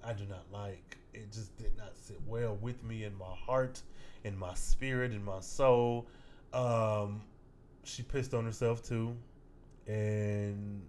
I 0.04 0.12
do 0.12 0.24
not 0.26 0.44
like. 0.52 0.98
It 1.14 1.32
just 1.32 1.56
did 1.56 1.76
not 1.76 1.96
sit 1.96 2.20
well 2.26 2.56
with 2.60 2.82
me 2.84 3.04
in 3.04 3.16
my 3.16 3.34
heart, 3.34 3.82
in 4.24 4.38
my 4.38 4.54
spirit, 4.54 5.12
in 5.12 5.24
my 5.24 5.40
soul. 5.40 6.06
Um, 6.52 7.22
she 7.84 8.02
pissed 8.02 8.34
on 8.34 8.44
herself 8.44 8.82
too, 8.82 9.16
and 9.86 10.82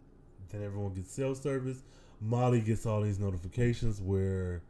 then 0.50 0.64
everyone 0.64 0.94
gets 0.94 1.12
cell 1.12 1.34
service. 1.34 1.84
Molly 2.22 2.62
gets 2.62 2.86
all 2.86 3.02
these 3.02 3.20
notifications 3.20 4.02
where 4.02 4.62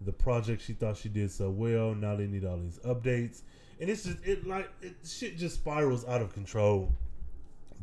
the 0.00 0.12
project 0.12 0.62
she 0.62 0.72
thought 0.72 0.96
she 0.96 1.08
did 1.08 1.30
so 1.30 1.50
well 1.50 1.94
now 1.94 2.16
they 2.16 2.26
need 2.26 2.44
all 2.44 2.58
these 2.58 2.78
updates, 2.86 3.42
and 3.80 3.90
it's 3.90 4.04
just 4.04 4.18
it 4.24 4.46
like 4.46 4.70
it, 4.80 4.94
shit 5.04 5.36
just 5.36 5.56
spirals 5.56 6.06
out 6.06 6.22
of 6.22 6.32
control. 6.32 6.92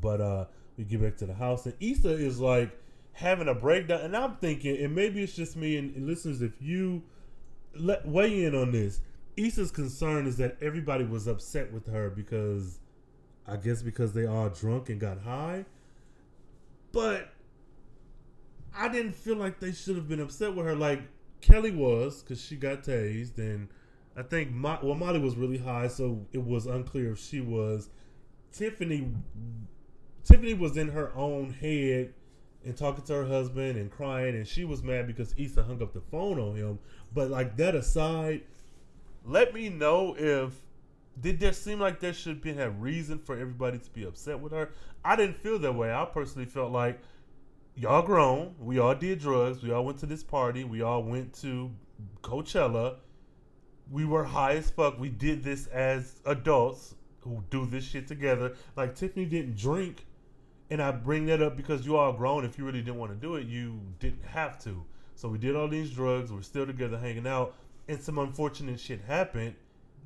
But 0.01 0.21
uh 0.21 0.45
we 0.77 0.83
get 0.83 1.01
back 1.01 1.17
to 1.17 1.25
the 1.25 1.33
house, 1.33 1.65
and 1.65 1.75
Issa 1.79 2.11
is 2.11 2.39
like 2.39 2.71
having 3.13 3.47
a 3.47 3.55
breakdown, 3.55 4.01
and 4.01 4.15
I'm 4.15 4.35
thinking, 4.37 4.77
and 4.77 4.93
maybe 4.93 5.23
it's 5.23 5.35
just 5.35 5.55
me 5.55 5.77
and, 5.77 5.95
and 5.95 6.05
listeners, 6.05 6.41
if 6.41 6.61
you 6.61 7.01
let 7.75 8.07
weigh 8.07 8.45
in 8.45 8.55
on 8.55 8.71
this, 8.71 9.01
Issa's 9.35 9.71
concern 9.71 10.27
is 10.27 10.37
that 10.37 10.57
everybody 10.61 11.03
was 11.03 11.27
upset 11.27 11.71
with 11.73 11.87
her 11.87 12.09
because 12.09 12.79
I 13.47 13.57
guess 13.57 13.81
because 13.81 14.13
they 14.13 14.25
all 14.25 14.49
drunk 14.49 14.89
and 14.89 14.99
got 14.99 15.21
high. 15.21 15.65
But 16.91 17.29
I 18.75 18.89
didn't 18.89 19.13
feel 19.13 19.35
like 19.37 19.59
they 19.59 19.71
should 19.71 19.95
have 19.95 20.07
been 20.07 20.19
upset 20.19 20.55
with 20.55 20.65
her. 20.65 20.75
Like 20.75 21.01
Kelly 21.41 21.71
was, 21.71 22.21
because 22.21 22.43
she 22.43 22.55
got 22.55 22.83
tased, 22.83 23.37
and 23.37 23.67
I 24.15 24.23
think 24.23 24.51
Mo- 24.51 24.79
well 24.81 24.95
Molly 24.95 25.19
was 25.19 25.35
really 25.35 25.57
high, 25.57 25.87
so 25.87 26.25
it 26.31 26.43
was 26.43 26.65
unclear 26.65 27.11
if 27.11 27.19
she 27.19 27.41
was. 27.41 27.89
Tiffany, 28.51 29.11
Tiffany 30.23 30.53
was 30.53 30.77
in 30.77 30.89
her 30.89 31.15
own 31.15 31.51
head 31.51 32.13
and 32.65 32.75
talking 32.75 33.03
to 33.05 33.13
her 33.13 33.25
husband 33.25 33.77
and 33.77 33.91
crying, 33.91 34.35
and 34.35 34.47
she 34.47 34.65
was 34.65 34.83
mad 34.83 35.07
because 35.07 35.33
Issa 35.37 35.63
hung 35.63 35.81
up 35.81 35.93
the 35.93 36.01
phone 36.01 36.39
on 36.39 36.55
him. 36.55 36.79
But 37.13 37.29
like 37.29 37.55
that 37.57 37.75
aside, 37.75 38.41
let 39.23 39.53
me 39.53 39.69
know 39.69 40.15
if 40.17 40.53
did 41.19 41.39
there 41.39 41.53
seem 41.53 41.79
like 41.79 41.99
there 41.99 42.13
should 42.13 42.41
be 42.41 42.51
a 42.51 42.69
reason 42.69 43.19
for 43.19 43.37
everybody 43.37 43.79
to 43.79 43.89
be 43.91 44.03
upset 44.03 44.39
with 44.39 44.51
her. 44.51 44.71
I 45.03 45.15
didn't 45.15 45.37
feel 45.41 45.59
that 45.59 45.73
way. 45.73 45.91
I 45.91 46.05
personally 46.05 46.45
felt 46.45 46.71
like 46.71 46.99
y'all 47.77 48.01
grown. 48.01 48.55
We 48.59 48.79
all 48.79 48.95
did 48.95 49.19
drugs. 49.19 49.61
We 49.61 49.71
all 49.71 49.85
went 49.85 49.99
to 49.99 50.05
this 50.05 50.23
party. 50.23 50.63
We 50.63 50.81
all 50.81 51.03
went 51.03 51.33
to 51.41 51.71
Coachella. 52.21 52.95
We 53.89 54.03
were 54.03 54.23
high 54.23 54.55
as 54.55 54.69
fuck. 54.69 54.99
We 54.99 55.09
did 55.09 55.43
this 55.43 55.67
as 55.67 56.19
adults 56.25 56.95
who 57.21 57.43
do 57.49 57.65
this 57.65 57.83
shit 57.83 58.07
together. 58.07 58.55
Like 58.75 58.95
Tiffany 58.95 59.25
didn't 59.25 59.57
drink, 59.57 60.05
and 60.69 60.81
I 60.81 60.91
bring 60.91 61.27
that 61.27 61.41
up 61.41 61.55
because 61.55 61.85
you 61.85 61.95
all 61.97 62.11
grown. 62.13 62.43
If 62.43 62.57
you 62.57 62.65
really 62.65 62.81
didn't 62.81 62.97
want 62.97 63.11
to 63.11 63.17
do 63.17 63.35
it, 63.35 63.45
you 63.45 63.79
didn't 63.99 64.25
have 64.25 64.61
to. 64.63 64.83
So 65.15 65.29
we 65.29 65.37
did 65.37 65.55
all 65.55 65.67
these 65.67 65.91
drugs. 65.91 66.33
We're 66.33 66.41
still 66.41 66.65
together, 66.65 66.97
hanging 66.97 67.27
out, 67.27 67.55
and 67.87 68.01
some 68.01 68.17
unfortunate 68.17 68.79
shit 68.79 69.01
happened, 69.01 69.55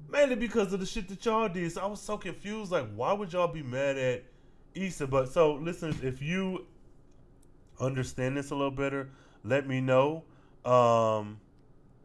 mainly 0.10 0.36
because 0.36 0.72
of 0.74 0.80
the 0.80 0.86
shit 0.86 1.08
that 1.10 1.26
y'all 1.26 1.50
did. 1.50 1.72
So 1.72 1.82
I 1.82 1.86
was 1.86 2.02
so 2.02 2.18
confused. 2.18 2.72
Like, 2.72 2.88
why 2.96 3.14
would 3.14 3.34
y'all 3.34 3.48
be 3.48 3.64
mad 3.64 3.98
at 3.98 4.24
Issa? 4.76 5.08
But 5.08 5.30
so, 5.30 5.54
listeners, 5.54 6.02
if 6.04 6.22
you 6.22 6.66
understand 7.82 8.38
this 8.38 8.52
a 8.52 8.56
little 8.56 8.72
better, 8.72 9.10
let 9.44 9.68
me 9.68 9.82
know. 9.82 10.24
Um, 10.64 11.40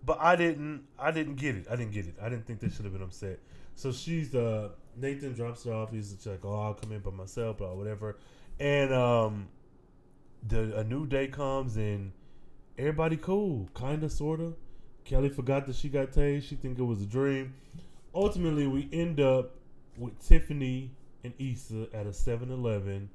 but 0.05 0.19
I 0.21 0.37
didn't. 0.37 0.85
I 0.99 1.11
didn't 1.11 1.37
get 1.37 1.57
it. 1.57 1.67
I 1.71 1.77
didn't 1.77 1.93
get 1.93 2.07
it. 2.07 2.15
I 2.21 2.29
didn't 2.29 2.47
think 2.47 2.61
they 2.61 2.69
should 2.69 2.85
have 2.85 2.93
been 2.93 3.03
upset. 3.03 3.39
So 3.75 3.93
she's 3.93 4.35
uh 4.35 4.71
Nathan 4.97 5.35
drops 5.35 5.65
her 5.65 5.73
off. 5.73 5.91
He's 5.91 6.27
like, 6.27 6.45
"Oh, 6.45 6.55
I'll 6.55 6.75
come 6.75 6.93
in 6.93 7.01
by 7.01 7.11
myself, 7.11 7.61
or 7.61 7.77
whatever." 7.77 8.17
And 8.59 8.93
um, 8.93 9.49
the 10.47 10.79
a 10.79 10.85
new 10.85 11.07
day 11.07 11.27
comes 11.27 11.77
and 11.77 12.12
everybody 12.79 13.17
cool, 13.17 13.69
kinda, 13.75 14.09
sorta. 14.09 14.53
Kelly 15.05 15.29
forgot 15.29 15.67
that 15.67 15.77
she 15.77 15.89
got 15.89 16.12
tased. 16.12 16.45
She 16.45 16.57
think 16.57 16.79
it 16.79 16.83
was 16.83 17.03
a 17.03 17.07
dream. 17.07 17.55
Ultimately, 18.15 18.67
we 18.67 18.89
end 18.93 19.21
up 19.21 19.53
with 19.97 20.19
Tiffany 20.27 20.91
and 21.23 21.35
Issa 21.39 21.89
at 21.93 22.07
a 22.07 22.11
7-Eleven, 22.11 23.09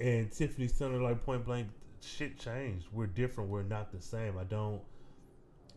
and 0.00 0.30
Tiffany's 0.30 0.72
telling 0.72 0.94
her 0.94 1.00
like 1.00 1.24
point 1.24 1.44
blank, 1.44 1.68
"Shit 2.00 2.38
changed. 2.38 2.86
We're 2.92 3.06
different. 3.06 3.50
We're 3.50 3.62
not 3.62 3.92
the 3.92 4.00
same. 4.00 4.38
I 4.38 4.44
don't." 4.44 4.80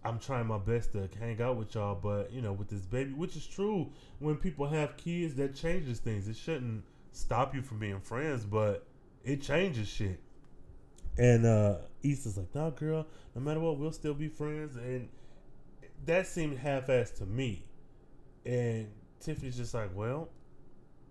I'm 0.04 0.20
trying 0.20 0.48
my 0.48 0.58
best 0.58 0.94
to 0.94 1.10
hang 1.20 1.42
out 1.42 1.58
with 1.58 1.76
y'all, 1.76 1.96
but 1.96 2.32
you 2.32 2.42
know, 2.42 2.54
with 2.54 2.70
this 2.70 2.86
baby, 2.86 3.12
which 3.12 3.36
is 3.36 3.46
true, 3.46 3.90
when 4.20 4.36
people 4.38 4.68
have 4.68 4.96
kids, 4.96 5.36
that 5.36 5.54
changes 5.54 6.00
things. 6.00 6.30
It 6.30 6.38
shouldn't 6.38 6.84
stop 7.12 7.54
you 7.54 7.62
from 7.62 7.80
being 7.80 8.00
friends, 8.00 8.46
but 8.46 8.86
it 9.26 9.42
changes 9.42 9.88
shit. 9.88 10.20
And 11.18 11.46
uh 11.46 11.78
Issa's 12.04 12.38
like, 12.38 12.54
nah, 12.54 12.70
girl, 12.70 13.06
no 13.36 13.42
matter 13.42 13.60
what, 13.60 13.78
we'll 13.78 13.92
still 13.92 14.14
be 14.14 14.28
friends. 14.28 14.76
And 14.76 15.10
that 16.06 16.28
seemed 16.28 16.58
half 16.58 16.88
assed 16.88 17.18
to 17.18 17.26
me. 17.26 17.66
And 18.46 18.88
Tiffany's 19.20 19.58
just 19.58 19.74
like, 19.74 19.90
well, 19.96 20.30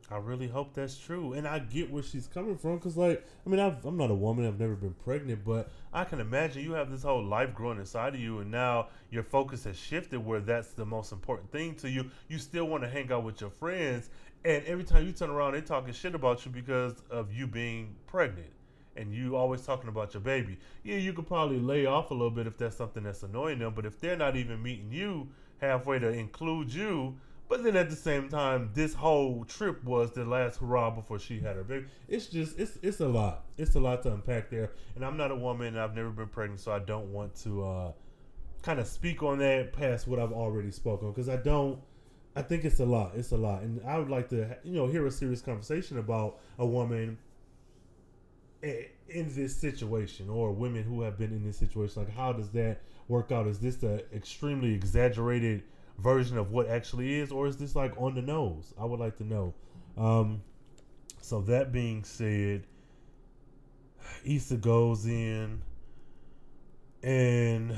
I 0.08 0.18
really 0.18 0.46
hope 0.46 0.72
that's 0.72 0.96
true. 0.96 1.32
And 1.32 1.48
I 1.48 1.58
get 1.58 1.90
where 1.90 2.02
she's 2.02 2.28
coming 2.28 2.56
from 2.56 2.76
because, 2.76 2.96
like, 2.96 3.26
I 3.44 3.50
mean, 3.50 3.58
I've, 3.58 3.84
I'm 3.84 3.96
not 3.96 4.10
a 4.10 4.14
woman, 4.14 4.46
I've 4.46 4.60
never 4.60 4.76
been 4.76 4.94
pregnant, 5.04 5.44
but 5.44 5.68
I 5.92 6.04
can 6.04 6.20
imagine 6.20 6.62
you 6.62 6.72
have 6.72 6.90
this 6.90 7.02
whole 7.02 7.24
life 7.24 7.54
growing 7.54 7.78
inside 7.78 8.14
of 8.14 8.20
you, 8.20 8.38
and 8.38 8.50
now 8.50 8.88
your 9.10 9.24
focus 9.24 9.64
has 9.64 9.76
shifted 9.76 10.24
where 10.24 10.40
that's 10.40 10.68
the 10.68 10.86
most 10.86 11.10
important 11.10 11.50
thing 11.50 11.74
to 11.76 11.90
you. 11.90 12.10
You 12.28 12.38
still 12.38 12.66
want 12.66 12.84
to 12.84 12.88
hang 12.88 13.10
out 13.10 13.24
with 13.24 13.40
your 13.40 13.50
friends, 13.50 14.10
and 14.44 14.64
every 14.64 14.84
time 14.84 15.04
you 15.04 15.12
turn 15.12 15.30
around, 15.30 15.52
they're 15.54 15.60
talking 15.60 15.92
shit 15.92 16.14
about 16.14 16.44
you 16.44 16.52
because 16.52 17.02
of 17.10 17.32
you 17.32 17.48
being 17.48 17.96
pregnant. 18.06 18.50
And 18.98 19.12
you 19.12 19.36
always 19.36 19.60
talking 19.60 19.88
about 19.88 20.14
your 20.14 20.22
baby. 20.22 20.56
Yeah, 20.82 20.96
you 20.96 21.12
could 21.12 21.26
probably 21.26 21.58
lay 21.58 21.84
off 21.84 22.10
a 22.12 22.14
little 22.14 22.30
bit 22.30 22.46
if 22.46 22.56
that's 22.56 22.76
something 22.76 23.02
that's 23.02 23.22
annoying 23.24 23.58
them, 23.58 23.74
but 23.74 23.84
if 23.84 24.00
they're 24.00 24.16
not 24.16 24.36
even 24.36 24.62
meeting 24.62 24.90
you 24.90 25.28
halfway 25.60 25.98
to 25.98 26.08
include 26.08 26.72
you, 26.72 27.16
but 27.48 27.62
then 27.62 27.76
at 27.76 27.90
the 27.90 27.96
same 27.96 28.28
time, 28.28 28.70
this 28.74 28.94
whole 28.94 29.44
trip 29.44 29.82
was 29.84 30.12
the 30.12 30.24
last 30.24 30.58
hurrah 30.58 30.90
before 30.90 31.18
she 31.18 31.38
had 31.40 31.56
her 31.56 31.64
baby. 31.64 31.86
It's 32.08 32.26
just 32.26 32.58
it's 32.58 32.78
it's 32.82 33.00
a 33.00 33.08
lot. 33.08 33.44
It's 33.56 33.74
a 33.74 33.80
lot 33.80 34.02
to 34.02 34.12
unpack 34.12 34.50
there. 34.50 34.72
And 34.94 35.04
I'm 35.04 35.16
not 35.16 35.30
a 35.30 35.36
woman. 35.36 35.76
I've 35.76 35.94
never 35.94 36.10
been 36.10 36.28
pregnant, 36.28 36.60
so 36.60 36.72
I 36.72 36.80
don't 36.80 37.12
want 37.12 37.36
to 37.42 37.64
uh, 37.64 37.92
kind 38.62 38.80
of 38.80 38.86
speak 38.86 39.22
on 39.22 39.38
that 39.38 39.72
past 39.72 40.08
what 40.08 40.18
I've 40.18 40.32
already 40.32 40.70
spoken 40.70 41.10
because 41.10 41.28
I 41.28 41.36
don't. 41.36 41.80
I 42.34 42.42
think 42.42 42.64
it's 42.64 42.80
a 42.80 42.84
lot. 42.84 43.12
It's 43.14 43.32
a 43.32 43.36
lot, 43.36 43.62
and 43.62 43.80
I 43.86 43.98
would 43.98 44.10
like 44.10 44.28
to 44.30 44.58
you 44.64 44.72
know 44.72 44.88
hear 44.88 45.06
a 45.06 45.10
serious 45.10 45.40
conversation 45.40 45.98
about 45.98 46.38
a 46.58 46.66
woman 46.66 47.18
in 48.62 49.34
this 49.34 49.54
situation 49.54 50.28
or 50.28 50.52
women 50.52 50.82
who 50.82 51.02
have 51.02 51.16
been 51.16 51.30
in 51.30 51.44
this 51.44 51.56
situation. 51.56 52.02
Like, 52.02 52.14
how 52.14 52.32
does 52.32 52.50
that 52.50 52.80
work 53.08 53.30
out? 53.30 53.46
Is 53.46 53.60
this 53.60 53.76
the 53.76 54.04
extremely 54.14 54.74
exaggerated? 54.74 55.62
Version 55.98 56.36
of 56.36 56.50
what 56.50 56.68
actually 56.68 57.18
is, 57.18 57.32
or 57.32 57.46
is 57.46 57.56
this 57.56 57.74
like 57.74 57.92
on 57.96 58.14
the 58.14 58.22
nose? 58.22 58.74
I 58.78 58.84
would 58.84 59.00
like 59.00 59.16
to 59.18 59.24
know. 59.24 59.54
Um, 59.96 60.42
so 61.20 61.40
that 61.42 61.72
being 61.72 62.04
said, 62.04 62.66
Issa 64.24 64.56
goes 64.56 65.06
in 65.06 65.62
and 67.02 67.76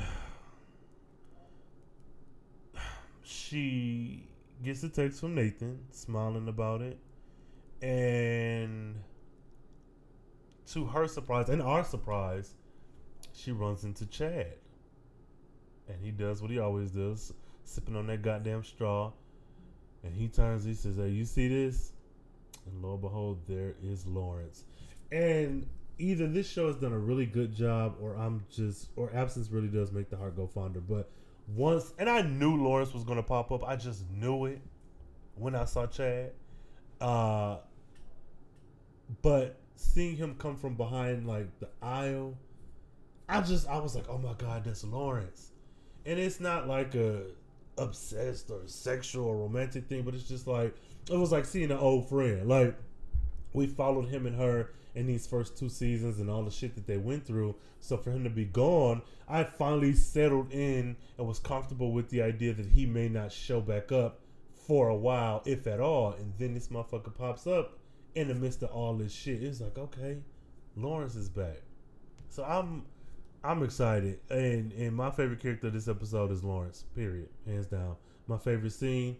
she 3.22 4.26
gets 4.62 4.82
a 4.82 4.88
text 4.88 5.20
from 5.20 5.34
Nathan, 5.34 5.78
smiling 5.90 6.48
about 6.48 6.82
it, 6.82 6.98
and 7.80 8.96
to 10.72 10.84
her 10.86 11.06
surprise 11.06 11.48
and 11.48 11.62
our 11.62 11.84
surprise, 11.84 12.54
she 13.32 13.52
runs 13.52 13.84
into 13.84 14.04
Chad, 14.06 14.54
and 15.88 15.96
he 16.02 16.10
does 16.10 16.42
what 16.42 16.50
he 16.50 16.58
always 16.58 16.90
does 16.90 17.32
sipping 17.68 17.96
on 17.96 18.06
that 18.08 18.22
goddamn 18.22 18.64
straw. 18.64 19.12
And 20.02 20.14
he 20.14 20.28
turns, 20.28 20.64
he 20.64 20.74
says, 20.74 20.96
Hey, 20.96 21.10
you 21.10 21.24
see 21.24 21.48
this? 21.48 21.92
And 22.66 22.82
lo 22.82 22.92
and 22.92 23.00
behold, 23.00 23.40
there 23.46 23.74
is 23.82 24.06
Lawrence. 24.06 24.64
And 25.10 25.66
either 25.98 26.28
this 26.28 26.48
show 26.48 26.68
has 26.68 26.76
done 26.76 26.92
a 26.92 26.98
really 26.98 27.26
good 27.26 27.54
job 27.54 27.96
or 28.00 28.16
I'm 28.16 28.44
just 28.50 28.88
or 28.96 29.10
absence 29.14 29.50
really 29.50 29.68
does 29.68 29.92
make 29.92 30.10
the 30.10 30.16
heart 30.16 30.36
go 30.36 30.46
fonder. 30.46 30.80
But 30.80 31.10
once 31.54 31.92
and 31.98 32.08
I 32.08 32.22
knew 32.22 32.56
Lawrence 32.62 32.94
was 32.94 33.04
gonna 33.04 33.22
pop 33.22 33.50
up. 33.50 33.66
I 33.66 33.76
just 33.76 34.08
knew 34.10 34.46
it 34.46 34.60
when 35.34 35.54
I 35.54 35.64
saw 35.64 35.86
Chad. 35.86 36.32
Uh 37.00 37.58
but 39.22 39.56
seeing 39.76 40.16
him 40.16 40.34
come 40.38 40.56
from 40.56 40.74
behind 40.74 41.26
like 41.26 41.46
the 41.60 41.68
aisle, 41.82 42.36
I 43.28 43.40
just 43.40 43.66
I 43.68 43.78
was 43.78 43.94
like, 43.94 44.08
oh 44.08 44.18
my 44.18 44.34
god, 44.34 44.64
that's 44.64 44.84
Lawrence. 44.84 45.52
And 46.06 46.18
it's 46.18 46.40
not 46.40 46.68
like 46.68 46.94
a 46.94 47.22
obsessed 47.78 48.50
or 48.50 48.60
sexual 48.66 49.26
or 49.26 49.36
romantic 49.36 49.88
thing, 49.88 50.02
but 50.02 50.14
it's 50.14 50.28
just 50.28 50.46
like 50.46 50.74
it 51.10 51.16
was 51.16 51.32
like 51.32 51.44
seeing 51.44 51.70
an 51.70 51.78
old 51.78 52.08
friend. 52.08 52.48
Like 52.48 52.76
we 53.52 53.66
followed 53.66 54.08
him 54.08 54.26
and 54.26 54.36
her 54.36 54.70
in 54.94 55.06
these 55.06 55.26
first 55.26 55.56
two 55.56 55.68
seasons 55.68 56.18
and 56.18 56.28
all 56.28 56.42
the 56.42 56.50
shit 56.50 56.74
that 56.74 56.86
they 56.86 56.96
went 56.96 57.26
through. 57.26 57.54
So 57.80 57.96
for 57.96 58.10
him 58.10 58.24
to 58.24 58.30
be 58.30 58.44
gone, 58.44 59.02
I 59.28 59.44
finally 59.44 59.92
settled 59.92 60.52
in 60.52 60.96
and 61.16 61.26
was 61.26 61.38
comfortable 61.38 61.92
with 61.92 62.10
the 62.10 62.22
idea 62.22 62.52
that 62.54 62.66
he 62.66 62.86
may 62.86 63.08
not 63.08 63.32
show 63.32 63.60
back 63.60 63.92
up 63.92 64.20
for 64.66 64.88
a 64.88 64.96
while, 64.96 65.42
if 65.46 65.66
at 65.66 65.80
all. 65.80 66.12
And 66.12 66.32
then 66.38 66.54
this 66.54 66.68
motherfucker 66.68 67.14
pops 67.14 67.46
up 67.46 67.78
in 68.14 68.28
the 68.28 68.34
midst 68.34 68.62
of 68.62 68.70
all 68.70 68.94
this 68.94 69.12
shit. 69.12 69.42
It's 69.42 69.60
like, 69.60 69.78
okay, 69.78 70.18
Lawrence 70.76 71.14
is 71.14 71.28
back. 71.28 71.62
So 72.28 72.44
I'm 72.44 72.84
I'm 73.44 73.62
excited, 73.62 74.18
and 74.30 74.72
and 74.72 74.96
my 74.96 75.10
favorite 75.10 75.38
character 75.40 75.70
this 75.70 75.86
episode 75.86 76.32
is 76.32 76.42
Lawrence. 76.42 76.84
Period, 76.96 77.28
hands 77.46 77.66
down. 77.66 77.94
My 78.26 78.36
favorite 78.36 78.72
scene, 78.72 79.16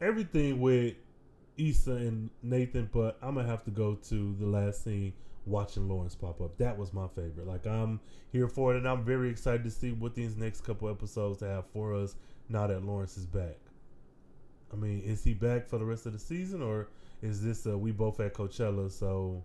everything 0.00 0.60
with 0.60 0.94
Issa 1.56 1.92
and 1.92 2.30
Nathan, 2.42 2.88
but 2.92 3.18
I'm 3.20 3.34
gonna 3.34 3.48
have 3.48 3.64
to 3.64 3.72
go 3.72 3.94
to 3.94 4.36
the 4.38 4.46
last 4.46 4.84
scene 4.84 5.14
watching 5.46 5.88
Lawrence 5.88 6.14
pop 6.14 6.40
up. 6.40 6.56
That 6.58 6.78
was 6.78 6.92
my 6.92 7.08
favorite. 7.08 7.46
Like 7.48 7.66
I'm 7.66 7.98
here 8.30 8.46
for 8.46 8.74
it, 8.74 8.78
and 8.78 8.88
I'm 8.88 9.04
very 9.04 9.30
excited 9.30 9.64
to 9.64 9.70
see 9.70 9.90
what 9.90 10.14
these 10.14 10.36
next 10.36 10.60
couple 10.60 10.88
episodes 10.88 11.40
have 11.40 11.66
for 11.72 11.92
us. 11.92 12.14
Now 12.48 12.68
that 12.68 12.84
Lawrence 12.84 13.16
is 13.16 13.26
back, 13.26 13.58
I 14.72 14.76
mean, 14.76 15.02
is 15.02 15.24
he 15.24 15.34
back 15.34 15.66
for 15.66 15.78
the 15.78 15.84
rest 15.84 16.06
of 16.06 16.12
the 16.12 16.20
season, 16.20 16.62
or 16.62 16.88
is 17.20 17.42
this 17.42 17.66
uh, 17.66 17.76
we 17.76 17.90
both 17.90 18.20
at 18.20 18.32
Coachella, 18.32 18.92
so 18.92 19.42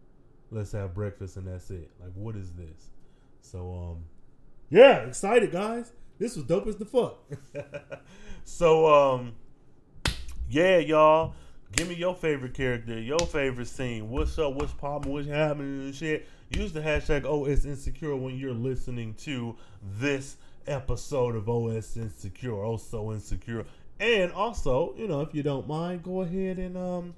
let's 0.51 0.73
have 0.73 0.93
breakfast 0.93 1.37
and 1.37 1.47
that's 1.47 1.71
it? 1.71 1.89
Like, 1.99 2.11
what 2.13 2.35
is 2.35 2.51
this? 2.51 2.91
So 3.41 3.73
um, 3.73 4.03
yeah, 4.69 4.99
excited 4.99 5.51
guys. 5.51 5.91
This 6.19 6.35
was 6.35 6.45
dope 6.45 6.67
as 6.67 6.77
the 6.77 6.85
fuck. 6.85 7.19
so 8.43 8.87
um, 8.93 9.33
yeah, 10.49 10.77
y'all. 10.77 11.33
Give 11.73 11.87
me 11.87 11.95
your 11.95 12.15
favorite 12.15 12.53
character, 12.53 12.99
your 12.99 13.19
favorite 13.19 13.67
scene. 13.67 14.09
What's 14.09 14.37
up? 14.37 14.53
What's 14.55 14.73
popping? 14.73 15.13
What's 15.13 15.27
happening 15.27 15.85
and 15.85 15.95
shit. 15.95 16.27
Use 16.49 16.73
the 16.73 16.81
hashtag 16.81 17.23
OS 17.23 17.63
Insecure 17.63 18.15
when 18.17 18.37
you're 18.37 18.53
listening 18.53 19.13
to 19.19 19.55
this 19.81 20.35
episode 20.67 21.37
of 21.37 21.47
OS 21.47 21.95
Insecure. 21.95 22.61
Oh, 22.61 22.75
so 22.75 23.13
insecure. 23.13 23.65
And 24.01 24.33
also, 24.33 24.93
you 24.97 25.07
know, 25.07 25.21
if 25.21 25.33
you 25.33 25.43
don't 25.43 25.67
mind, 25.67 26.03
go 26.03 26.21
ahead 26.21 26.57
and 26.57 26.75
um 26.75 27.13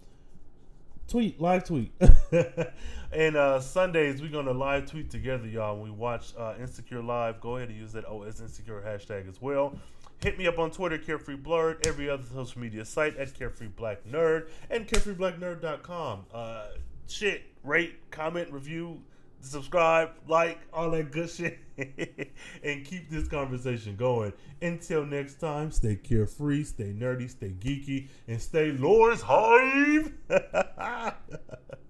tweet, 1.08 1.40
live 1.40 1.64
tweet. 1.64 1.92
and 3.12 3.36
uh 3.36 3.60
Sundays 3.60 4.22
we're 4.22 4.30
gonna 4.30 4.54
live 4.54 4.90
tweet 4.90 5.10
together, 5.10 5.48
y'all. 5.48 5.80
We 5.80 5.92
watch 5.92 6.34
uh 6.38 6.54
Insecure 6.60 7.02
Live, 7.02 7.40
go 7.42 7.58
ahead 7.58 7.70
and 7.70 7.78
use 7.78 7.94
that 7.94 8.06
OS 8.06 8.42
Insecure 8.42 8.82
hashtag 8.86 9.28
as 9.28 9.42
well. 9.42 9.78
Hit 10.24 10.38
me 10.38 10.48
up 10.48 10.58
on 10.58 10.72
Twitter, 10.72 10.98
Carefree 10.98 11.36
Blurred, 11.36 11.86
every 11.86 12.10
other 12.10 12.24
social 12.34 12.62
media 12.62 12.86
site 12.86 13.18
at 13.18 13.34
Carefree 13.34 13.68
Black 13.68 14.06
Nerd, 14.06 14.48
and 14.70 14.88
carefreeblacknerd.com. 14.88 16.26
Uh, 16.34 16.68
shit, 17.10 17.44
rate, 17.62 17.96
comment, 18.10 18.50
review, 18.50 19.02
subscribe, 19.44 20.12
like, 20.28 20.60
all 20.74 20.92
that 20.92 21.12
good 21.12 21.30
shit, 21.30 21.60
and 22.64 22.86
keep 22.86 23.10
this 23.10 23.28
conversation 23.28 23.96
going. 23.96 24.34
Until 24.62 25.06
next 25.06 25.36
time, 25.36 25.72
stay 25.72 25.96
carefree, 25.96 26.64
stay 26.64 26.94
nerdy, 26.94 27.30
stay 27.30 27.50
geeky, 27.50 28.08
and 28.28 28.42
stay 28.42 28.72
Lawrence 28.72 29.22
Hive. 29.22 30.12